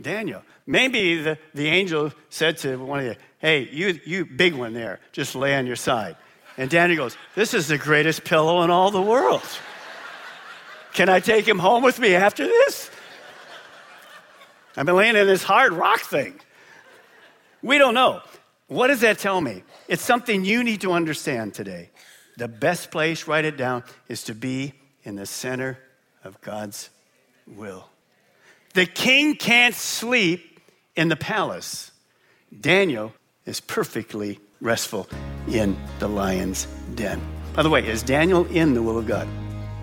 Daniel. 0.00 0.42
Maybe 0.66 1.20
the, 1.20 1.38
the 1.54 1.66
angel 1.66 2.12
said 2.30 2.58
to 2.58 2.76
one 2.76 3.00
of 3.00 3.06
you, 3.06 3.14
Hey, 3.38 3.68
you, 3.70 3.98
you 4.04 4.24
big 4.24 4.54
one 4.54 4.74
there, 4.74 5.00
just 5.12 5.34
lay 5.34 5.56
on 5.56 5.66
your 5.66 5.76
side. 5.76 6.16
And 6.56 6.68
Daniel 6.68 7.04
goes, 7.04 7.16
This 7.34 7.54
is 7.54 7.68
the 7.68 7.78
greatest 7.78 8.24
pillow 8.24 8.62
in 8.62 8.70
all 8.70 8.90
the 8.90 9.02
world. 9.02 9.42
Can 10.92 11.08
I 11.08 11.20
take 11.20 11.46
him 11.46 11.58
home 11.58 11.82
with 11.82 11.98
me 11.98 12.14
after 12.14 12.44
this? 12.44 12.90
I've 14.76 14.86
been 14.86 14.96
laying 14.96 15.16
in 15.16 15.26
this 15.26 15.42
hard 15.42 15.72
rock 15.72 16.00
thing. 16.00 16.38
We 17.62 17.78
don't 17.78 17.94
know. 17.94 18.20
What 18.68 18.88
does 18.88 19.00
that 19.00 19.18
tell 19.18 19.40
me? 19.40 19.64
It's 19.88 20.02
something 20.02 20.44
you 20.44 20.62
need 20.62 20.82
to 20.82 20.92
understand 20.92 21.54
today. 21.54 21.90
The 22.36 22.48
best 22.48 22.90
place, 22.90 23.26
write 23.26 23.44
it 23.44 23.56
down, 23.56 23.82
is 24.08 24.22
to 24.24 24.34
be 24.34 24.74
in 25.02 25.16
the 25.16 25.26
center 25.26 25.78
of 26.22 26.40
God's 26.40 26.90
will. 27.56 27.88
The 28.74 28.86
king 28.86 29.36
can't 29.36 29.74
sleep 29.74 30.60
in 30.96 31.08
the 31.08 31.16
palace. 31.16 31.90
Daniel 32.60 33.12
is 33.44 33.60
perfectly 33.60 34.38
restful 34.60 35.08
in 35.48 35.76
the 35.98 36.08
lion's 36.08 36.66
den. 36.94 37.20
By 37.54 37.62
the 37.62 37.70
way, 37.70 37.86
is 37.86 38.02
Daniel 38.02 38.46
in 38.46 38.74
the 38.74 38.82
will 38.82 38.98
of 38.98 39.06
God? 39.06 39.26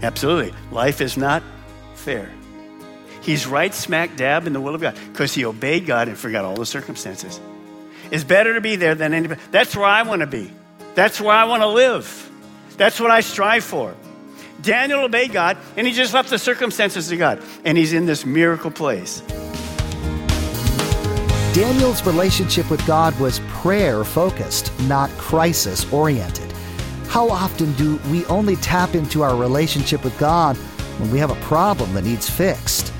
Absolutely. 0.01 0.54
Life 0.71 1.01
is 1.01 1.17
not 1.17 1.43
fair. 1.95 2.32
He's 3.21 3.47
right 3.47 3.73
smack 3.73 4.15
dab 4.17 4.45
in 4.45 4.54
the 4.54 4.62
will 4.62 4.75
of 4.75 4.82
God 4.82 4.95
because 5.12 5.34
he 5.34 5.45
obeyed 5.45 5.86
God 5.86 6.08
and 6.08 6.17
forgot 6.17 6.45
all 6.45 6.56
the 6.56 6.65
circumstances. 6.65 7.39
It's 8.12 8.23
better 8.23 8.54
to 8.54 8.62
be 8.62 8.75
there 8.75 8.93
than 8.93 9.13
anybody. 9.13 9.41
That's 9.51 9.75
where 9.75 9.88
I 9.88 10.04
want 10.04 10.21
to 10.21 10.28
be. 10.28 10.51
That's 10.93 11.19
where 11.19 11.36
I 11.36 11.45
want 11.45 11.63
to 11.63 11.67
live. 11.67 12.32
That's 12.78 12.99
what 12.99 13.10
I 13.10 13.21
strive 13.21 13.63
for. 13.63 13.95
Daniel 14.62 15.02
obeyed 15.02 15.32
God 15.32 15.58
and 15.78 15.86
he 15.86 15.94
just 15.94 16.13
left 16.13 16.30
the 16.30 16.39
circumstances 16.39 17.10
to 17.10 17.18
God. 17.18 17.41
And 17.63 17.78
he's 17.78 17.94
in 17.94 18.06
this 18.06 18.26
miracle 18.26 18.72
place. 18.72 19.22
Daniel's 21.54 22.06
relationship 22.06 22.70
with 22.70 22.86
God 22.86 23.18
was 23.20 23.39
prayer 23.48 24.04
focused, 24.04 24.78
not 24.82 25.10
crisis 25.12 25.91
oriented. 25.94 26.52
How 27.08 27.30
often 27.30 27.72
do 27.74 27.96
we 28.12 28.26
only 28.26 28.58
tap 28.58 28.94
into 28.94 29.24
our 29.24 29.38
relationship 29.38 30.04
with 30.04 30.18
God 30.20 30.58
when 31.00 31.10
we 31.12 31.20
have 31.20 31.32
a 31.32 31.41
problem 31.46 31.94
that 31.94 32.04
needs 32.04 32.30
fixed? 32.30 32.91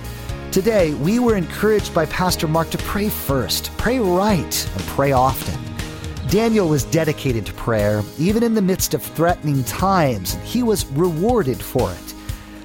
Today, 0.54 0.94
we 0.94 1.20
were 1.20 1.36
encouraged 1.36 1.94
by 1.94 2.06
Pastor 2.06 2.48
Mark 2.48 2.70
to 2.70 2.78
pray 2.78 3.10
first, 3.10 3.76
pray 3.76 4.00
right, 4.00 4.70
and 4.74 4.84
pray 4.84 5.12
often. 5.12 5.64
Daniel 6.29 6.67
was 6.67 6.85
dedicated 6.85 7.45
to 7.45 7.53
prayer, 7.53 8.03
even 8.17 8.41
in 8.41 8.55
the 8.55 8.61
midst 8.61 8.93
of 8.95 9.03
threatening 9.03 9.63
times, 9.65 10.33
and 10.33 10.43
he 10.43 10.63
was 10.63 10.85
rewarded 10.88 11.61
for 11.61 11.91
it. 11.91 12.13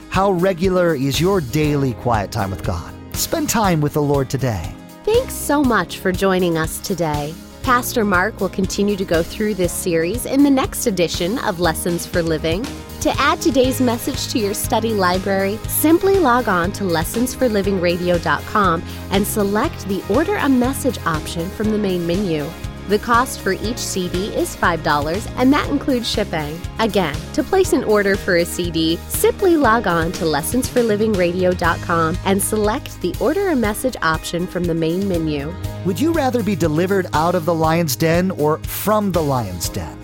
How 0.08 0.32
regular 0.32 0.94
is 0.94 1.20
your 1.20 1.40
daily 1.40 1.92
quiet 1.94 2.32
time 2.32 2.50
with 2.50 2.64
God? 2.64 2.92
Spend 3.14 3.50
time 3.50 3.80
with 3.80 3.92
the 3.92 4.02
Lord 4.02 4.30
today. 4.30 4.74
Thanks 5.04 5.34
so 5.34 5.62
much 5.62 5.98
for 5.98 6.10
joining 6.10 6.56
us 6.56 6.78
today. 6.78 7.34
Pastor 7.62 8.04
Mark 8.04 8.40
will 8.40 8.48
continue 8.48 8.96
to 8.96 9.04
go 9.04 9.22
through 9.22 9.54
this 9.54 9.72
series 9.72 10.24
in 10.24 10.42
the 10.42 10.50
next 10.50 10.86
edition 10.86 11.38
of 11.40 11.60
Lessons 11.60 12.06
for 12.06 12.22
Living. 12.22 12.66
To 13.02 13.10
add 13.18 13.40
today's 13.40 13.80
message 13.80 14.28
to 14.32 14.38
your 14.38 14.54
study 14.54 14.94
library, 14.94 15.58
simply 15.68 16.18
log 16.18 16.48
on 16.48 16.72
to 16.72 16.84
lessonsforlivingradio.com 16.84 18.82
and 19.10 19.26
select 19.26 19.86
the 19.88 20.02
Order 20.12 20.36
a 20.36 20.48
Message 20.48 20.98
option 21.06 21.48
from 21.50 21.70
the 21.70 21.78
main 21.78 22.06
menu. 22.06 22.48
The 22.90 22.98
cost 22.98 23.38
for 23.42 23.52
each 23.52 23.78
CD 23.78 24.34
is 24.34 24.56
$5, 24.56 25.32
and 25.36 25.52
that 25.52 25.68
includes 25.68 26.10
shipping. 26.10 26.60
Again, 26.80 27.14
to 27.34 27.44
place 27.44 27.72
an 27.72 27.84
order 27.84 28.16
for 28.16 28.38
a 28.38 28.44
CD, 28.44 28.96
simply 29.06 29.56
log 29.56 29.86
on 29.86 30.10
to 30.10 30.24
lessonsforlivingradio.com 30.24 32.18
and 32.24 32.42
select 32.42 33.00
the 33.00 33.14
Order 33.20 33.50
a 33.50 33.54
Message 33.54 33.94
option 34.02 34.44
from 34.44 34.64
the 34.64 34.74
main 34.74 35.06
menu. 35.08 35.54
Would 35.86 36.00
you 36.00 36.10
rather 36.10 36.42
be 36.42 36.56
delivered 36.56 37.06
out 37.12 37.36
of 37.36 37.44
the 37.44 37.54
lion's 37.54 37.94
den 37.94 38.32
or 38.32 38.58
from 38.58 39.12
the 39.12 39.22
lion's 39.22 39.68
den? 39.68 39.96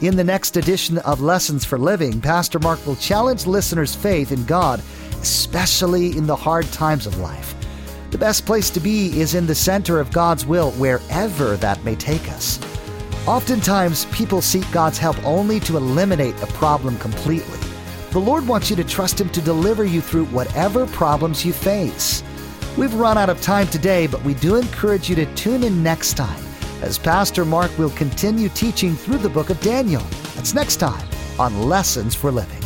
In 0.00 0.14
the 0.14 0.22
next 0.22 0.56
edition 0.56 0.98
of 0.98 1.20
Lessons 1.20 1.64
for 1.64 1.76
Living, 1.76 2.20
Pastor 2.20 2.60
Mark 2.60 2.86
will 2.86 2.94
challenge 2.94 3.48
listeners' 3.48 3.96
faith 3.96 4.30
in 4.30 4.44
God, 4.44 4.80
especially 5.22 6.16
in 6.16 6.28
the 6.28 6.36
hard 6.36 6.70
times 6.70 7.04
of 7.04 7.18
life. 7.18 7.57
The 8.10 8.18
best 8.18 8.46
place 8.46 8.70
to 8.70 8.80
be 8.80 9.20
is 9.20 9.34
in 9.34 9.46
the 9.46 9.54
center 9.54 10.00
of 10.00 10.12
God's 10.12 10.46
will, 10.46 10.70
wherever 10.72 11.56
that 11.58 11.84
may 11.84 11.94
take 11.94 12.30
us. 12.30 12.58
Oftentimes, 13.26 14.06
people 14.06 14.40
seek 14.40 14.70
God's 14.72 14.96
help 14.96 15.22
only 15.24 15.60
to 15.60 15.76
eliminate 15.76 16.40
a 16.42 16.46
problem 16.46 16.98
completely. 16.98 17.58
The 18.10 18.18
Lord 18.18 18.48
wants 18.48 18.70
you 18.70 18.76
to 18.76 18.84
trust 18.84 19.20
Him 19.20 19.28
to 19.30 19.42
deliver 19.42 19.84
you 19.84 20.00
through 20.00 20.24
whatever 20.26 20.86
problems 20.86 21.44
you 21.44 21.52
face. 21.52 22.22
We've 22.78 22.94
run 22.94 23.18
out 23.18 23.28
of 23.28 23.42
time 23.42 23.66
today, 23.66 24.06
but 24.06 24.24
we 24.24 24.32
do 24.34 24.56
encourage 24.56 25.10
you 25.10 25.16
to 25.16 25.34
tune 25.34 25.62
in 25.62 25.82
next 25.82 26.14
time 26.16 26.42
as 26.80 26.96
Pastor 26.96 27.44
Mark 27.44 27.76
will 27.76 27.90
continue 27.90 28.48
teaching 28.48 28.96
through 28.96 29.18
the 29.18 29.28
book 29.28 29.50
of 29.50 29.60
Daniel. 29.60 30.02
That's 30.34 30.54
next 30.54 30.76
time 30.76 31.06
on 31.38 31.68
Lessons 31.68 32.14
for 32.14 32.30
Living. 32.30 32.57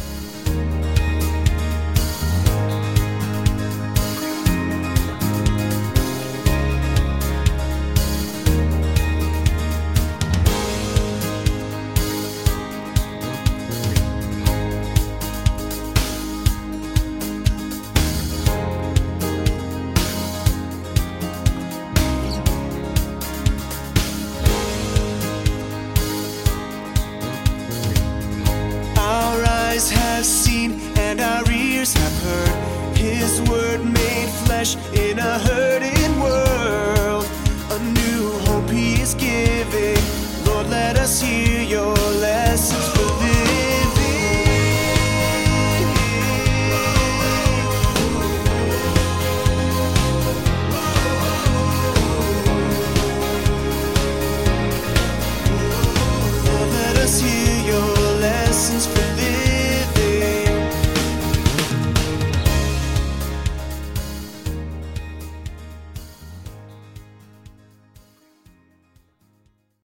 In 34.62 35.18
a 35.18 35.38
hurry. 35.40 35.51